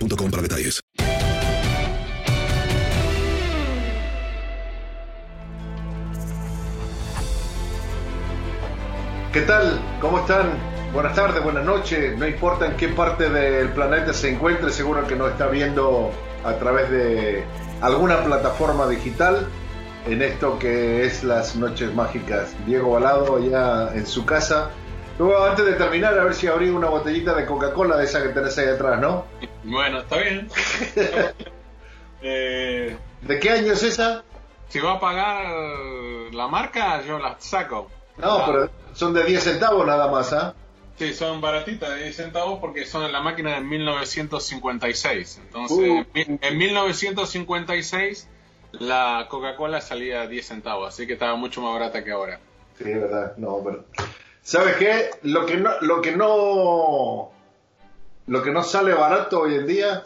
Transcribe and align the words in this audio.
boostmobile.com 0.00 0.30
para 0.30 0.42
detalles. 0.42 0.80
¿Qué 9.32 9.42
tal? 9.42 9.80
¿Cómo 10.00 10.18
están? 10.18 10.50
Buenas 10.92 11.14
tardes, 11.14 11.42
buenas 11.42 11.64
noches. 11.64 12.18
No 12.18 12.26
importa 12.26 12.66
en 12.66 12.76
qué 12.76 12.88
parte 12.88 13.28
del 13.28 13.68
planeta 13.68 14.12
se 14.12 14.30
encuentre, 14.30 14.72
seguro 14.72 15.06
que 15.06 15.14
nos 15.14 15.30
está 15.30 15.46
viendo 15.46 16.10
a 16.44 16.54
través 16.54 16.90
de 16.90 17.44
alguna 17.80 18.24
plataforma 18.24 18.88
digital 18.88 19.46
en 20.06 20.22
esto 20.22 20.58
que 20.58 21.04
es 21.04 21.22
las 21.22 21.54
noches 21.54 21.94
mágicas. 21.94 22.56
Diego 22.66 22.90
Balado 22.90 23.38
ya 23.38 23.94
en 23.94 24.04
su 24.04 24.24
casa. 24.24 24.70
Luego, 25.18 25.44
antes 25.44 25.64
de 25.64 25.74
terminar, 25.74 26.18
a 26.18 26.24
ver 26.24 26.34
si 26.34 26.48
abrí 26.48 26.70
una 26.70 26.88
botellita 26.88 27.34
de 27.34 27.46
Coca-Cola 27.46 27.96
de 27.98 28.04
esa 28.04 28.22
que 28.22 28.30
tenés 28.30 28.56
ahí 28.58 28.68
atrás, 28.68 29.00
¿no? 29.00 29.26
Bueno, 29.64 30.00
está 30.00 30.16
bien. 30.18 30.48
eh, 32.22 32.96
¿De 33.22 33.38
qué 33.40 33.50
año 33.50 33.72
es 33.72 33.82
esa? 33.82 34.24
si 34.68 34.78
va 34.78 34.92
a 34.94 35.00
pagar 35.00 35.46
la 36.32 36.46
marca, 36.46 37.02
yo 37.04 37.18
la 37.18 37.36
saco. 37.40 37.90
No, 38.18 38.38
Ah, 38.38 38.44
pero 38.46 38.70
son 38.94 39.12
de 39.14 39.24
10 39.24 39.42
centavos 39.42 39.84
nada 39.86 40.08
más, 40.08 40.32
¿ah? 40.32 40.54
Sí, 40.96 41.12
son 41.14 41.40
baratitas 41.40 41.90
de 41.90 42.04
10 42.04 42.16
centavos 42.16 42.60
porque 42.60 42.84
son 42.86 43.04
en 43.04 43.12
la 43.12 43.20
máquina 43.20 43.54
de 43.54 43.62
1956. 43.62 45.40
Entonces, 45.44 45.78
Uh. 45.78 46.04
en 46.14 46.58
1956 46.58 48.28
la 48.72 49.26
Coca-Cola 49.28 49.80
salía 49.80 50.22
a 50.22 50.26
10 50.28 50.46
centavos, 50.46 50.88
así 50.94 51.06
que 51.06 51.14
estaba 51.14 51.34
mucho 51.34 51.60
más 51.62 51.72
barata 51.72 52.04
que 52.04 52.12
ahora. 52.12 52.38
Sí, 52.78 52.84
es 52.90 53.00
verdad. 53.00 53.32
No, 53.38 53.58
pero... 53.64 53.84
¿Sabes 54.42 54.76
qué? 54.76 55.10
Lo 55.22 55.46
que 55.46 55.56
no, 55.56 55.70
lo 55.80 56.00
que 56.00 56.12
no, 56.16 57.32
lo 58.30 58.42
que 58.42 58.50
no 58.52 58.62
sale 58.62 58.94
barato 58.94 59.40
hoy 59.40 59.56
en 59.56 59.66
día 59.66 60.04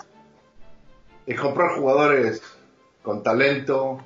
es 1.26 1.38
comprar 1.40 1.76
jugadores 1.76 2.42
con 3.02 3.22
talento, 3.22 4.02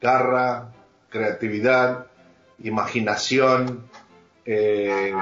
garra, 0.00 0.72
creatividad, 1.08 2.06
imaginación. 2.62 3.88
eh, 4.44 5.14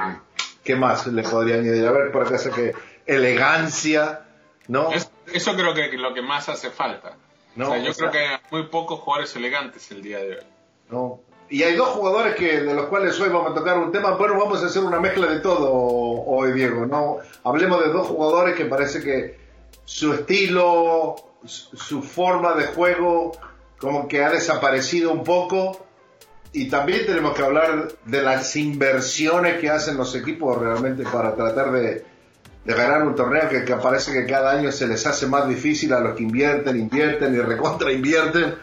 ¿Qué 0.63 0.75
más 0.75 1.07
le 1.07 1.23
podría 1.23 1.55
añadir? 1.55 1.85
A 1.87 1.91
ver, 1.91 2.11
por 2.11 2.23
acá 2.27 2.37
que 2.53 2.73
elegancia, 3.05 4.25
¿no? 4.67 4.91
Es- 4.91 5.09
eso 5.31 5.53
creo 5.55 5.73
que 5.73 5.85
es 5.85 5.93
lo 5.99 6.13
que 6.13 6.21
más 6.21 6.49
hace 6.49 6.71
falta. 6.71 7.13
No, 7.55 7.67
O 7.69 7.71
sea, 7.73 7.77
yo 7.83 7.91
o 7.91 7.93
creo 7.93 8.11
sea- 8.11 8.11
que 8.11 8.27
hay 8.27 8.37
muy 8.51 8.63
pocos 8.67 8.99
jugadores 8.99 9.35
elegantes 9.35 9.89
el 9.91 10.01
día 10.01 10.17
de 10.19 10.37
hoy. 10.39 10.45
¿no? 10.89 11.21
Y 11.49 11.61
hay 11.61 11.75
dos 11.75 11.89
jugadores 11.89 12.35
que 12.35 12.61
de 12.61 12.73
los 12.73 12.87
cuales 12.87 13.19
hoy 13.19 13.29
vamos 13.29 13.51
a 13.51 13.53
tocar 13.53 13.77
un 13.77 13.91
tema. 13.91 14.11
Bueno, 14.11 14.37
vamos 14.39 14.63
a 14.63 14.65
hacer 14.65 14.83
una 14.83 14.99
mezcla 14.99 15.27
de 15.27 15.39
todo 15.39 15.71
hoy, 15.71 16.53
Diego. 16.53 16.85
No, 16.85 17.17
hablemos 17.43 17.83
de 17.83 17.91
dos 17.91 18.07
jugadores 18.07 18.55
que 18.55 18.65
parece 18.65 19.01
que 19.01 19.37
su 19.85 20.13
estilo, 20.13 21.15
su 21.45 22.01
forma 22.01 22.55
de 22.55 22.65
juego, 22.65 23.33
como 23.77 24.07
que 24.07 24.23
ha 24.23 24.31
desaparecido 24.31 25.11
un 25.11 25.23
poco. 25.23 25.85
Y 26.51 26.69
también 26.69 27.05
tenemos 27.05 27.35
que 27.35 27.43
hablar 27.43 27.89
de 28.05 28.21
las 28.23 28.55
inversiones 28.55 29.59
que 29.59 29.69
hacen 29.69 29.97
los 29.97 30.15
equipos 30.15 30.57
realmente 30.57 31.03
para 31.03 31.35
tratar 31.35 31.71
de, 31.71 32.05
de 32.63 32.73
ganar 32.73 33.03
un 33.03 33.13
torneo 33.13 33.47
que, 33.49 33.63
que 33.63 33.75
parece 33.75 34.13
que 34.13 34.25
cada 34.25 34.51
año 34.51 34.71
se 34.71 34.87
les 34.87 35.05
hace 35.05 35.27
más 35.27 35.47
difícil 35.47 35.93
a 35.93 35.99
los 35.99 36.15
que 36.15 36.23
invierten, 36.23 36.75
invierten 36.77 37.35
y 37.35 37.39
recontra 37.39 37.91
invierten. 37.91 38.55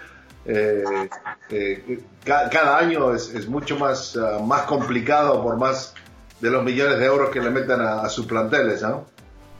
Eh, 0.44 1.08
eh, 1.50 2.00
ca- 2.24 2.48
cada 2.50 2.78
año 2.78 3.14
es, 3.14 3.32
es 3.34 3.46
mucho 3.48 3.76
más, 3.78 4.16
ah, 4.16 4.40
más 4.44 4.62
complicado 4.62 5.42
por 5.42 5.56
más 5.56 5.94
de 6.40 6.50
los 6.50 6.64
millones 6.64 6.98
de 6.98 7.04
euros 7.06 7.30
que 7.30 7.40
le 7.40 7.50
metan 7.50 7.80
a, 7.80 8.00
a 8.02 8.08
sus 8.08 8.26
planteles, 8.26 8.82
¿no? 8.82 9.06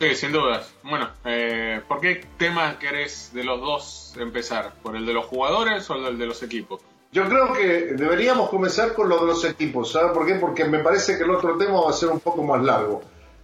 Sí, 0.00 0.14
sin 0.16 0.32
dudas. 0.32 0.72
Bueno, 0.82 1.08
eh, 1.24 1.80
¿por 1.86 2.00
qué 2.00 2.24
tema 2.36 2.76
querés 2.80 3.30
de 3.32 3.44
los 3.44 3.60
dos 3.60 4.14
empezar? 4.18 4.72
¿Por 4.82 4.96
el 4.96 5.06
de 5.06 5.12
los 5.12 5.26
jugadores 5.26 5.88
o 5.90 5.94
el 5.94 6.18
de 6.18 6.26
los 6.26 6.42
equipos? 6.42 6.80
Yo 7.12 7.28
creo 7.28 7.52
que 7.52 7.94
deberíamos 7.94 8.48
comenzar 8.48 8.94
con 8.94 9.08
lo 9.08 9.18
de 9.20 9.26
los 9.26 9.44
equipos, 9.44 9.92
¿sabes 9.92 10.10
por 10.12 10.26
qué? 10.26 10.34
Porque 10.36 10.64
me 10.64 10.80
parece 10.80 11.16
que 11.18 11.24
el 11.24 11.30
otro 11.30 11.56
tema 11.58 11.80
va 11.82 11.90
a 11.90 11.92
ser 11.92 12.08
un 12.08 12.18
poco 12.20 12.42
más 12.42 12.62
largo. 12.64 13.02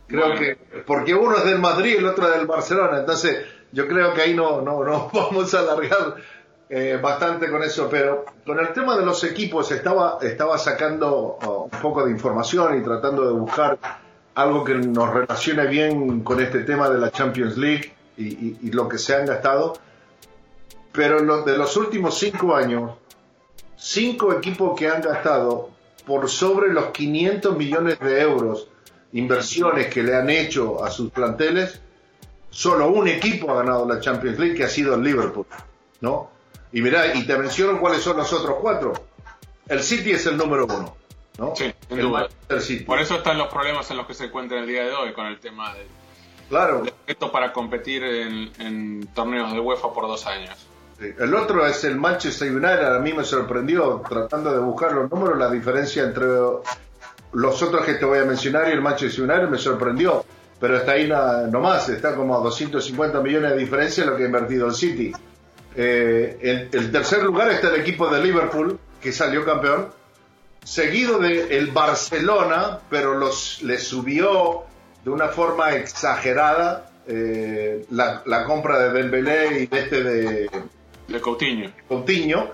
Creo 0.08 0.26
Bueno. 0.28 0.40
que, 0.40 0.56
porque 0.86 1.14
uno 1.14 1.36
es 1.36 1.44
del 1.44 1.58
Madrid 1.58 1.92
y 1.94 1.96
el 1.98 2.06
otro 2.06 2.26
es 2.32 2.38
del 2.38 2.46
Barcelona, 2.46 3.00
entonces 3.00 3.44
yo 3.70 3.86
creo 3.86 4.14
que 4.14 4.22
ahí 4.22 4.34
no, 4.34 4.62
no, 4.62 4.82
no 4.82 5.10
vamos 5.12 5.52
a 5.54 5.60
alargar 5.60 6.16
eh, 6.70 6.98
bastante 7.00 7.50
con 7.50 7.62
eso, 7.62 7.88
pero 7.90 8.26
con 8.44 8.58
el 8.58 8.72
tema 8.74 8.96
de 8.96 9.04
los 9.04 9.24
equipos 9.24 9.70
estaba, 9.72 10.18
estaba 10.20 10.58
sacando 10.58 11.38
oh, 11.42 11.68
un 11.72 11.80
poco 11.80 12.04
de 12.04 12.10
información 12.10 12.78
y 12.78 12.82
tratando 12.82 13.24
de 13.26 13.32
buscar 13.32 13.78
algo 14.34 14.64
que 14.64 14.74
nos 14.74 15.12
relacione 15.12 15.66
bien 15.66 16.20
con 16.20 16.40
este 16.40 16.60
tema 16.60 16.90
de 16.90 16.98
la 16.98 17.10
Champions 17.10 17.56
League 17.56 17.92
y, 18.18 18.70
lo 18.70 18.88
que 18.88 18.98
se 18.98 19.14
han 19.14 19.26
gastado. 19.26 19.74
Pero 20.92 21.42
de 21.42 21.56
los 21.56 21.76
últimos 21.76 22.18
cinco 22.18 22.54
años, 22.54 22.92
cinco 23.76 24.32
equipos 24.32 24.78
que 24.78 24.88
han 24.88 25.00
gastado 25.00 25.70
por 26.06 26.28
sobre 26.28 26.72
los 26.72 26.86
500 26.86 27.56
millones 27.56 27.98
de 27.98 28.20
euros 28.20 28.68
inversiones 29.12 29.92
que 29.92 30.02
le 30.02 30.14
han 30.14 30.28
hecho 30.28 30.84
a 30.84 30.90
sus 30.90 31.10
planteles, 31.10 31.80
solo 32.50 32.88
un 32.88 33.08
equipo 33.08 33.50
ha 33.52 33.62
ganado 33.62 33.88
la 33.88 34.00
Champions 34.00 34.38
League 34.38 34.54
que 34.54 34.64
ha 34.64 34.68
sido 34.68 34.94
el 34.94 35.02
Liverpool, 35.02 35.46
¿no? 36.00 36.37
Y 36.72 36.82
mirá, 36.82 37.14
y 37.14 37.26
te 37.26 37.36
menciono 37.38 37.80
cuáles 37.80 38.02
son 38.02 38.16
los 38.16 38.32
otros 38.32 38.56
cuatro. 38.60 38.92
El 39.68 39.82
City 39.82 40.12
es 40.12 40.26
el 40.26 40.36
número 40.36 40.66
uno, 40.66 40.96
¿no? 41.38 41.54
Sí, 41.56 41.72
sin 41.88 41.98
el 41.98 42.06
duda. 42.06 42.28
City. 42.60 42.84
Por 42.84 43.00
eso 43.00 43.16
están 43.16 43.38
los 43.38 43.48
problemas 43.48 43.90
en 43.90 43.96
los 43.98 44.06
que 44.06 44.14
se 44.14 44.26
encuentra 44.26 44.58
el 44.58 44.66
día 44.66 44.82
de 44.84 44.92
hoy 44.92 45.12
con 45.12 45.26
el 45.26 45.38
tema 45.40 45.74
de 45.74 45.86
Claro. 46.48 46.82
esto 47.06 47.30
para 47.30 47.52
competir 47.52 48.02
en, 48.02 48.50
en 48.58 49.06
torneos 49.14 49.52
de 49.52 49.60
UEFA 49.60 49.92
por 49.92 50.06
dos 50.06 50.26
años. 50.26 50.56
Sí. 50.98 51.06
El 51.18 51.34
otro 51.34 51.66
es 51.66 51.84
el 51.84 51.96
Manchester 51.96 52.50
United. 52.50 52.96
A 52.96 52.98
mí 53.00 53.12
me 53.12 53.22
sorprendió, 53.24 54.02
tratando 54.08 54.50
de 54.52 54.58
buscar 54.58 54.92
los 54.92 55.10
números, 55.10 55.38
la 55.38 55.50
diferencia 55.50 56.02
entre 56.04 56.26
los 57.32 57.62
otros 57.62 57.84
que 57.84 57.94
te 57.94 58.04
voy 58.06 58.18
a 58.18 58.24
mencionar 58.24 58.68
y 58.68 58.72
el 58.72 58.80
Manchester 58.80 59.24
United 59.24 59.48
me 59.48 59.58
sorprendió. 59.58 60.24
pero 60.58 60.78
está 60.78 60.92
ahí 60.92 61.06
nomás, 61.06 61.88
está 61.90 62.16
como 62.16 62.34
a 62.36 62.40
250 62.40 63.20
millones 63.20 63.50
de 63.52 63.58
diferencia 63.58 64.04
lo 64.06 64.16
que 64.16 64.24
ha 64.24 64.26
invertido 64.26 64.66
el 64.66 64.74
City. 64.74 65.12
Eh, 65.80 66.38
en 66.42 66.68
el 66.72 66.90
tercer 66.90 67.22
lugar 67.22 67.52
está 67.52 67.68
el 67.72 67.80
equipo 67.80 68.08
de 68.08 68.20
Liverpool, 68.20 68.80
que 69.00 69.12
salió 69.12 69.44
campeón, 69.44 69.90
seguido 70.64 71.20
de 71.20 71.56
el 71.56 71.68
Barcelona, 71.68 72.80
pero 72.90 73.14
los, 73.14 73.62
le 73.62 73.78
subió 73.78 74.64
de 75.04 75.10
una 75.10 75.28
forma 75.28 75.76
exagerada 75.76 76.90
eh, 77.06 77.86
la, 77.90 78.44
compra 78.44 78.80
de 78.80 78.90
Dembélé 78.90 79.62
y 79.62 79.66
de 79.66 79.78
este 79.78 80.02
de, 80.02 80.50
de 81.06 81.20
Coutinho. 81.20 81.70
Coutinho. 81.86 82.50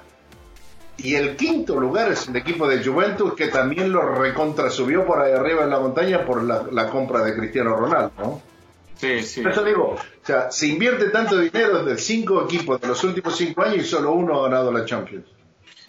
Y 0.99 1.15
el 1.15 1.35
quinto 1.35 1.81
lugar 1.81 2.13
es 2.13 2.29
el 2.29 2.37
equipo 2.37 2.69
de 2.69 2.85
Juventus 2.85 3.33
que 3.33 3.49
también 3.49 3.91
lo 3.91 4.03
recontra 4.17 4.69
subió 4.69 5.07
por 5.07 5.23
ahí 5.23 5.33
arriba 5.33 5.65
en 5.65 5.71
la 5.71 5.81
montaña 5.81 6.27
por 6.27 6.43
la, 6.43 6.91
compra 6.91 7.25
de 7.25 7.35
Cristiano 7.35 7.75
Ronaldo, 7.75 8.13
¿no? 8.19 8.54
Sí, 8.97 9.23
sí. 9.23 9.43
Por 9.43 9.53
eso 9.53 9.65
digo, 9.65 9.97
o 9.97 10.27
sea, 10.27 10.51
se 10.51 10.69
invierte 10.69 11.11
tanto 11.11 11.39
dinero 11.39 11.85
de 11.85 11.99
cinco 11.99 12.45
equipos 12.45 12.81
de 12.81 12.89
los 12.89 13.03
últimos 13.05 13.37
cinco 13.37 13.63
años 13.63 13.79
y 13.79 13.85
solo 13.85 14.13
uno 14.13 14.39
ha 14.39 14.49
ganado 14.49 14.73
la 14.73 14.85
Champions. 14.85 15.27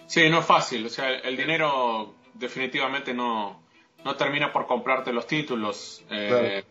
Sí, 0.07 0.29
no 0.29 0.39
es 0.39 0.45
fácil. 0.45 0.85
O 0.85 0.89
sea, 0.89 1.09
el 1.09 1.37
dinero 1.37 2.15
definitivamente 2.33 3.13
no, 3.13 3.63
no 4.03 4.15
termina 4.15 4.51
por 4.51 4.67
comprarte 4.67 5.11
los 5.11 5.27
títulos. 5.27 6.03
Eh, 6.09 6.63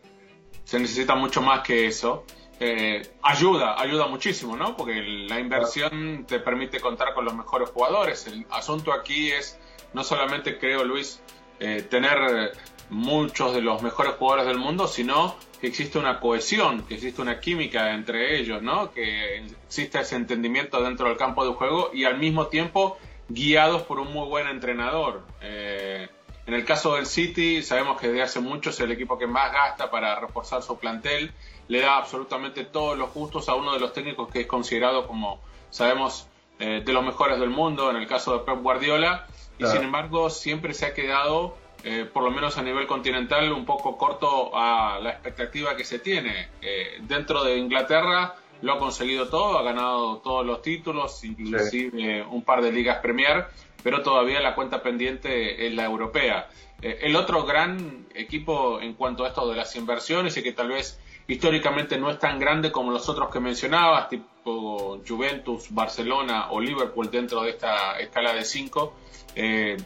se 0.63 0.79
necesita 0.79 1.15
mucho 1.15 1.41
más 1.41 1.61
que 1.61 1.85
eso. 1.87 2.25
Eh, 2.59 3.01
ayuda, 3.21 3.79
ayuda 3.81 4.07
muchísimo, 4.07 4.55
¿no? 4.55 4.77
Porque 4.77 5.01
la 5.01 5.39
inversión 5.39 6.25
te 6.25 6.39
permite 6.39 6.79
contar 6.79 7.13
con 7.13 7.25
los 7.25 7.35
mejores 7.35 7.69
jugadores. 7.69 8.27
El 8.27 8.45
asunto 8.49 8.93
aquí 8.93 9.31
es 9.31 9.59
no 9.93 10.03
solamente, 10.03 10.57
creo, 10.57 10.83
Luis, 10.83 11.21
eh, 11.59 11.81
tener 11.89 12.51
muchos 12.89 13.53
de 13.53 13.61
los 13.61 13.81
mejores 13.81 14.13
jugadores 14.15 14.47
del 14.47 14.57
mundo, 14.57 14.87
sino 14.87 15.35
que 15.59 15.67
existe 15.67 15.97
una 15.97 16.19
cohesión, 16.19 16.83
que 16.83 16.95
existe 16.95 17.21
una 17.21 17.39
química 17.39 17.93
entre 17.93 18.39
ellos, 18.39 18.61
¿no? 18.61 18.91
Que 18.91 19.45
existe 19.65 19.99
ese 19.99 20.15
entendimiento 20.15 20.81
dentro 20.81 21.07
del 21.07 21.17
campo 21.17 21.45
de 21.45 21.53
juego 21.53 21.91
y 21.93 22.05
al 22.05 22.17
mismo 22.17 22.47
tiempo 22.47 22.97
guiados 23.29 23.81
por 23.83 23.99
un 23.99 24.11
muy 24.11 24.27
buen 24.27 24.47
entrenador. 24.47 25.23
Eh, 25.41 26.07
en 26.47 26.53
el 26.53 26.63
caso 26.63 26.95
del 26.95 27.07
City, 27.07 27.63
sabemos 27.63 27.99
que 27.99 28.07
desde 28.07 28.21
hace 28.21 28.39
mucho 28.39 28.69
es 28.69 28.79
el 28.79 28.91
equipo 28.91 29.17
que 29.17 29.25
más 29.25 29.51
gasta 29.51 29.89
para 29.89 30.19
reforzar 30.19 30.61
su 30.61 30.77
plantel. 30.77 31.31
Le 31.67 31.81
da 31.81 31.97
absolutamente 31.97 32.65
todos 32.65 32.95
los 32.97 33.11
gustos 33.13 33.49
a 33.49 33.55
uno 33.55 33.73
de 33.73 33.79
los 33.79 33.93
técnicos 33.93 34.31
que 34.31 34.41
es 34.41 34.47
considerado 34.47 35.07
como, 35.07 35.39
sabemos, 35.71 36.27
eh, 36.59 36.83
de 36.85 36.93
los 36.93 37.03
mejores 37.03 37.39
del 37.39 37.49
mundo, 37.49 37.89
en 37.89 37.97
el 37.97 38.05
caso 38.05 38.37
de 38.37 38.45
Pep 38.45 38.61
Guardiola. 38.61 39.25
Y 39.57 39.65
sin 39.65 39.83
embargo, 39.83 40.29
siempre 40.29 40.73
se 40.73 40.85
ha 40.85 40.93
quedado, 40.93 41.57
eh, 41.85 42.05
por 42.11 42.23
lo 42.23 42.31
menos 42.31 42.57
a 42.57 42.63
nivel 42.63 42.87
continental, 42.87 43.51
un 43.53 43.63
poco 43.63 43.97
corto 43.97 44.51
a 44.53 44.99
la 45.01 45.11
expectativa 45.11 45.77
que 45.77 45.85
se 45.85 45.99
tiene. 45.99 46.49
Eh, 46.61 46.97
dentro 47.01 47.43
de 47.43 47.57
Inglaterra 47.57 48.35
lo 48.61 48.73
ha 48.73 48.79
conseguido 48.79 49.29
todo, 49.29 49.57
ha 49.57 49.63
ganado 49.63 50.17
todos 50.17 50.45
los 50.45 50.61
títulos, 50.61 51.23
inclusive 51.23 52.23
un 52.23 52.43
par 52.43 52.61
de 52.61 52.71
ligas 52.71 52.97
Premier 52.97 53.47
pero 53.85 54.01
todavía 54.01 54.41
la 54.41 54.55
cuenta 54.55 54.81
pendiente 54.81 55.67
es 55.67 55.71
la 55.75 55.85
europea. 55.85 56.49
Eh, 56.81 57.01
el 57.03 57.15
otro 57.15 57.45
gran 57.45 58.07
equipo 58.15 58.81
en 58.81 58.95
cuanto 58.95 59.23
a 59.23 59.27
esto 59.27 59.47
de 59.47 59.55
las 59.55 59.75
inversiones 59.75 60.35
y 60.37 60.41
que 60.41 60.53
tal 60.53 60.69
vez 60.69 60.99
históricamente 61.27 61.95
no 61.99 62.09
es 62.09 62.17
tan 62.17 62.39
grande 62.39 62.71
como 62.71 62.89
los 62.89 63.07
otros 63.09 63.29
que 63.29 63.39
mencionabas, 63.39 64.09
tipo 64.09 64.99
Juventus, 65.07 65.67
Barcelona 65.69 66.47
o 66.49 66.59
Liverpool 66.59 67.11
dentro 67.11 67.43
de 67.43 67.51
esta 67.51 67.99
escala 67.99 68.33
de 68.33 68.43
cinco, 68.43 68.95
eh, 69.35 69.77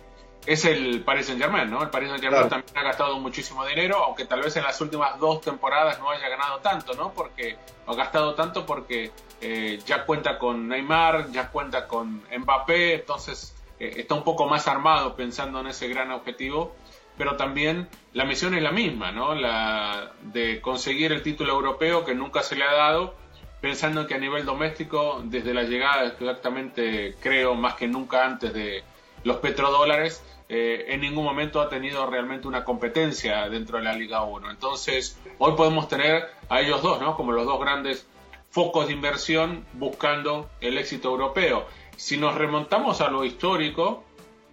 es 0.46 0.66
el 0.66 1.02
Paris 1.04 1.28
Saint 1.28 1.42
Germain, 1.42 1.70
¿no? 1.70 1.84
El 1.84 1.90
Paris 1.90 2.10
Saint 2.10 2.24
Germain 2.24 2.50
también 2.50 2.78
ha 2.78 2.84
gastado 2.84 3.20
muchísimo 3.20 3.66
dinero, 3.66 4.04
aunque 4.04 4.26
tal 4.26 4.42
vez 4.42 4.56
en 4.58 4.64
las 4.64 4.80
últimas 4.82 5.20
dos 5.20 5.42
temporadas 5.42 6.00
no 6.00 6.10
haya 6.10 6.28
ganado 6.30 6.60
tanto, 6.60 6.94
¿no? 6.94 7.14
Porque 7.14 7.58
ha 7.86 7.94
gastado 7.94 8.36
tanto 8.36 8.66
porque 8.66 9.12
eh, 9.42 9.80
ya 9.86 10.06
cuenta 10.06 10.38
con 10.38 10.68
Neymar, 10.68 11.32
ya 11.32 11.50
cuenta 11.50 11.88
con 11.88 12.24
Mbappé, 12.36 12.96
entonces 12.96 13.56
eh, 13.80 13.94
está 13.98 14.16
un 14.16 14.24
poco 14.24 14.48
más 14.48 14.68
armado 14.68 15.16
pensando 15.16 15.60
en 15.60 15.68
ese 15.68 15.88
gran 15.88 16.12
objetivo, 16.12 16.76
pero 17.18 17.36
también 17.36 17.90
la 18.14 18.26
misión 18.26 18.56
es 18.56 18.64
la 18.64 18.72
misma, 18.72 19.12
¿no? 19.12 19.36
La 19.36 20.12
de 20.22 20.62
conseguir 20.62 21.12
el 21.12 21.22
título 21.22 21.54
europeo 21.54 22.06
que 22.06 22.16
nunca 22.16 22.44
se 22.44 22.56
le 22.56 22.64
ha 22.64 22.74
dado, 22.74 23.14
pensando 23.62 24.08
que 24.08 24.16
a 24.16 24.18
nivel 24.18 24.46
doméstico, 24.46 25.22
desde 25.24 25.54
la 25.54 25.64
llegada, 25.64 26.06
exactamente 26.06 27.16
creo 27.22 27.56
más 27.56 27.76
que 27.76 27.88
nunca 27.88 28.26
antes 28.26 28.54
de 28.54 28.84
los 29.24 29.38
petrodólares, 29.38 30.24
eh, 30.48 30.86
en 30.90 31.02
ningún 31.02 31.24
momento 31.24 31.62
ha 31.62 31.70
tenido 31.70 32.06
realmente 32.08 32.48
una 32.48 32.64
competencia 32.64 33.48
dentro 33.50 33.78
de 33.78 33.84
la 33.84 33.94
Liga 33.94 34.24
1. 34.24 34.50
Entonces, 34.50 35.20
hoy 35.38 35.54
podemos 35.56 35.88
tener 35.88 36.28
a 36.50 36.62
ellos 36.62 36.82
dos, 36.82 37.00
¿no? 37.00 37.16
Como 37.16 37.32
los 37.32 37.46
dos 37.46 37.60
grandes 37.60 38.08
focos 38.50 38.88
de 38.88 38.94
inversión 38.94 39.66
buscando 39.74 40.50
el 40.60 40.78
éxito 40.78 41.10
europeo. 41.10 41.68
Si 41.96 42.18
nos 42.18 42.34
remontamos 42.36 43.02
a 43.02 43.10
lo 43.10 43.24
histórico, 43.24 44.04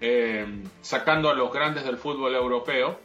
eh, 0.00 0.46
sacando 0.82 1.30
a 1.30 1.34
los 1.34 1.50
grandes 1.52 1.84
del 1.84 1.96
fútbol 1.96 2.34
europeo, 2.34 2.98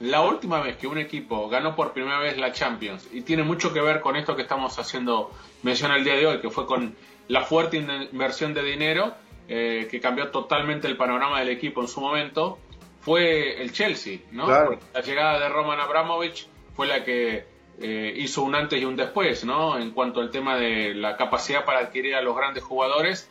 la 0.00 0.20
última 0.20 0.60
vez 0.60 0.76
que 0.76 0.86
un 0.86 0.98
equipo 0.98 1.48
ganó 1.48 1.76
por 1.76 1.92
primera 1.92 2.18
vez 2.18 2.36
la 2.36 2.52
Champions, 2.52 3.08
y 3.12 3.22
tiene 3.22 3.44
mucho 3.44 3.72
que 3.72 3.80
ver 3.80 4.00
con 4.00 4.16
esto 4.16 4.34
que 4.34 4.42
estamos 4.42 4.78
haciendo 4.78 5.30
mención 5.62 5.92
el 5.92 6.04
día 6.04 6.16
de 6.16 6.26
hoy, 6.26 6.40
que 6.40 6.50
fue 6.50 6.66
con 6.66 6.94
la 7.28 7.42
fuerte 7.42 7.76
inversión 7.76 8.52
de 8.52 8.64
dinero, 8.64 9.14
eh, 9.54 9.86
que 9.90 10.00
cambió 10.00 10.30
totalmente 10.30 10.88
el 10.88 10.96
panorama 10.96 11.40
del 11.40 11.50
equipo 11.50 11.82
en 11.82 11.88
su 11.88 12.00
momento, 12.00 12.58
fue 13.02 13.60
el 13.60 13.70
Chelsea, 13.70 14.20
¿no? 14.30 14.48
la 14.48 15.02
llegada 15.02 15.38
de 15.38 15.50
Roman 15.50 15.78
Abramovich 15.78 16.46
fue 16.74 16.86
la 16.86 17.04
que 17.04 17.44
eh, 17.78 18.14
hizo 18.16 18.44
un 18.44 18.54
antes 18.54 18.80
y 18.80 18.86
un 18.86 18.96
después, 18.96 19.44
¿no? 19.44 19.78
En 19.78 19.90
cuanto 19.90 20.22
al 20.22 20.30
tema 20.30 20.56
de 20.56 20.94
la 20.94 21.18
capacidad 21.18 21.66
para 21.66 21.80
adquirir 21.80 22.14
a 22.14 22.22
los 22.22 22.34
grandes 22.34 22.64
jugadores 22.64 23.28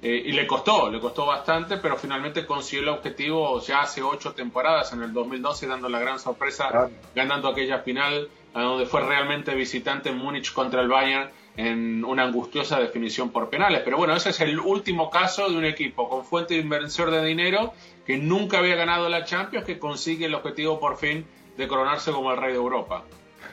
eh, 0.00 0.22
y 0.24 0.30
le 0.30 0.46
costó, 0.46 0.88
le 0.92 1.00
costó 1.00 1.26
bastante, 1.26 1.78
pero 1.78 1.96
finalmente 1.96 2.46
consiguió 2.46 2.84
el 2.84 2.90
objetivo 2.90 3.60
ya 3.60 3.80
hace 3.80 4.00
ocho 4.00 4.32
temporadas, 4.32 4.92
en 4.92 5.02
el 5.02 5.12
2012, 5.12 5.66
dando 5.66 5.88
la 5.88 5.98
gran 5.98 6.20
sorpresa, 6.20 6.88
ganando 7.16 7.48
aquella 7.48 7.80
final, 7.80 8.28
donde 8.54 8.86
fue 8.86 9.00
realmente 9.00 9.52
visitante 9.56 10.10
en 10.10 10.18
Múnich 10.18 10.52
contra 10.52 10.82
el 10.82 10.86
Bayern 10.86 11.30
en 11.56 12.04
una 12.04 12.24
angustiosa 12.24 12.80
definición 12.80 13.30
por 13.30 13.48
penales. 13.48 13.82
Pero 13.84 13.96
bueno, 13.96 14.14
ese 14.16 14.30
es 14.30 14.40
el 14.40 14.58
último 14.58 15.10
caso 15.10 15.48
de 15.48 15.56
un 15.56 15.64
equipo 15.64 16.08
con 16.08 16.24
fuente 16.24 16.54
de 16.54 16.60
inversor 16.60 17.10
de 17.10 17.24
dinero 17.24 17.72
que 18.06 18.18
nunca 18.18 18.58
había 18.58 18.76
ganado 18.76 19.08
la 19.08 19.24
Champions, 19.24 19.64
que 19.64 19.78
consigue 19.78 20.26
el 20.26 20.34
objetivo 20.34 20.80
por 20.80 20.96
fin 20.96 21.24
de 21.56 21.68
coronarse 21.68 22.10
como 22.10 22.32
el 22.32 22.38
rey 22.38 22.52
de 22.52 22.58
Europa. 22.58 23.04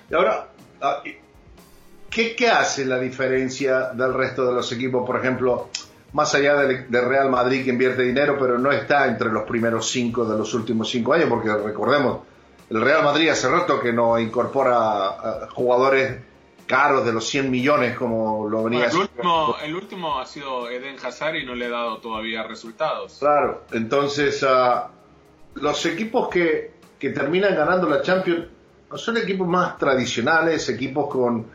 Y 0.10 0.16
ahora, 0.16 0.50
ah, 0.82 1.04
¿qué, 2.10 2.36
¿qué 2.36 2.50
hace 2.50 2.86
la 2.86 3.00
diferencia 3.00 3.90
del 3.90 4.14
resto 4.14 4.46
de 4.48 4.54
los 4.54 4.72
equipos? 4.72 5.06
Por 5.06 5.20
ejemplo, 5.20 5.70
más 6.14 6.34
allá 6.36 6.56
de, 6.56 7.02
Real 7.02 7.30
Madrid 7.30 7.64
que 7.64 7.70
invierte 7.70 8.02
dinero, 8.02 8.38
pero 8.40 8.58
no 8.58 8.72
está 8.72 9.08
entre 9.08 9.30
los 9.30 9.44
primeros 9.44 9.90
cinco 9.90 10.26
de 10.26 10.38
los 10.38 10.54
últimos 10.54 10.90
cinco 10.90 11.14
años, 11.14 11.30
porque 11.30 11.54
recordemos, 11.54 12.22
el 12.70 12.82
Real 12.82 13.04
Madrid 13.04 13.30
hace 13.30 13.50
rato 13.50 13.80
que 13.80 13.94
no 13.94 14.20
incorpora 14.20 15.48
jugadores 15.54 16.18
caros 16.72 17.06
de 17.06 17.12
los 17.12 17.28
100 17.28 17.52
millones 17.52 17.98
como 17.98 18.48
lo 18.48 18.64
venía 18.64 18.86
el, 18.86 18.96
último, 18.96 19.56
el 19.62 19.76
último 19.76 20.20
ha 20.20 20.26
sido 20.26 20.70
Eden 20.70 20.96
Hazard 21.04 21.36
y 21.36 21.46
no 21.46 21.54
le 21.54 21.66
ha 21.66 21.70
dado 21.70 21.98
todavía 21.98 22.44
resultados. 22.44 23.18
Claro, 23.20 23.66
entonces 23.72 24.42
uh, 24.44 24.90
los 25.56 25.86
equipos 25.86 26.30
que, 26.30 26.72
que 26.98 27.10
terminan 27.10 27.56
ganando 27.56 27.90
la 27.90 28.02
Champions 28.02 28.48
son 28.96 29.18
equipos 29.18 29.48
más 29.48 29.78
tradicionales, 29.78 30.68
equipos 30.70 31.10
con, 31.10 31.46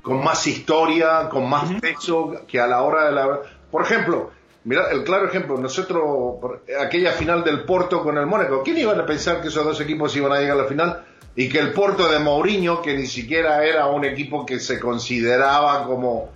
con 0.00 0.22
más 0.22 0.46
historia, 0.46 1.28
con 1.28 1.48
más 1.48 1.80
peso, 1.80 2.42
que 2.46 2.60
a 2.60 2.66
la 2.66 2.82
hora 2.82 3.06
de 3.06 3.12
la 3.12 3.40
por 3.70 3.82
ejemplo, 3.82 4.32
mira, 4.64 4.90
el 4.90 5.04
claro 5.04 5.28
ejemplo, 5.28 5.56
nosotros, 5.58 6.38
aquella 6.80 7.12
final 7.12 7.44
del 7.44 7.64
Porto 7.64 8.02
con 8.02 8.18
el 8.18 8.26
Mónaco, 8.26 8.62
¿quién 8.62 8.78
iba 8.78 8.92
a 8.92 9.06
pensar 9.06 9.40
que 9.40 9.48
esos 9.48 9.64
dos 9.64 9.80
equipos 9.80 10.14
iban 10.16 10.32
a 10.32 10.40
llegar 10.40 10.58
a 10.58 10.62
la 10.62 10.68
final? 10.68 11.04
Y 11.36 11.48
que 11.48 11.58
el 11.58 11.72
Porto 11.72 12.08
de 12.08 12.18
Mourinho, 12.18 12.82
que 12.82 12.96
ni 12.96 13.06
siquiera 13.06 13.64
era 13.64 13.86
un 13.86 14.04
equipo 14.04 14.44
que 14.44 14.58
se 14.58 14.80
consideraba 14.80 15.86
como 15.86 16.30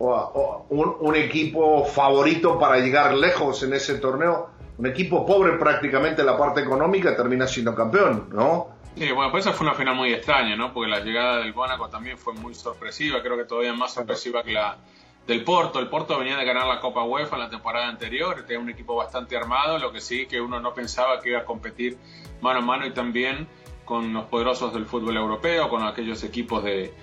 un, 0.00 1.16
equipo 1.16 1.84
favorito 1.84 2.58
para 2.58 2.78
llegar 2.78 3.14
lejos 3.14 3.62
en 3.62 3.74
ese 3.74 3.98
torneo, 3.98 4.50
un 4.78 4.86
equipo 4.86 5.26
pobre 5.26 5.58
prácticamente 5.58 6.22
en 6.22 6.26
la 6.26 6.38
parte 6.38 6.60
económica, 6.60 7.14
termina 7.14 7.46
siendo 7.46 7.74
campeón, 7.74 8.28
¿no? 8.32 8.80
Sí, 8.96 9.12
bueno, 9.12 9.30
pues 9.30 9.46
esa 9.46 9.54
fue 9.54 9.66
una 9.66 9.76
final 9.76 9.94
muy 9.94 10.12
extraña, 10.12 10.56
¿no? 10.56 10.72
Porque 10.72 10.90
la 10.90 11.00
llegada 11.00 11.38
del 11.38 11.54
Mónaco 11.54 11.88
también 11.88 12.18
fue 12.18 12.32
muy 12.32 12.54
sorpresiva, 12.54 13.22
creo 13.22 13.36
que 13.36 13.44
todavía 13.44 13.72
más 13.74 13.92
sorpresiva 13.92 14.42
que 14.42 14.52
la, 14.52 14.78
del 15.26 15.44
Porto. 15.44 15.78
El 15.78 15.88
Porto 15.88 16.18
venía 16.18 16.36
de 16.36 16.44
ganar 16.44 16.66
la 16.66 16.80
Copa 16.80 17.04
UEFA 17.04 17.36
en 17.36 17.42
la 17.42 17.50
temporada 17.50 17.88
anterior, 17.88 18.44
tenía 18.46 18.60
un 18.60 18.70
equipo 18.70 18.96
bastante 18.96 19.36
armado, 19.36 19.78
lo 19.78 19.92
que 19.92 20.00
sí 20.00 20.26
que 20.26 20.40
uno 20.40 20.60
no 20.60 20.74
pensaba 20.74 21.20
que 21.20 21.30
iba 21.30 21.40
a 21.40 21.44
competir 21.44 21.96
mano 22.40 22.60
a 22.60 22.62
mano 22.62 22.86
y 22.86 22.92
también 22.92 23.46
con 23.84 24.12
los 24.12 24.24
poderosos 24.26 24.72
del 24.72 24.86
fútbol 24.86 25.16
europeo, 25.16 25.68
con 25.68 25.82
aquellos 25.82 26.22
equipos 26.22 26.62
de, 26.62 26.94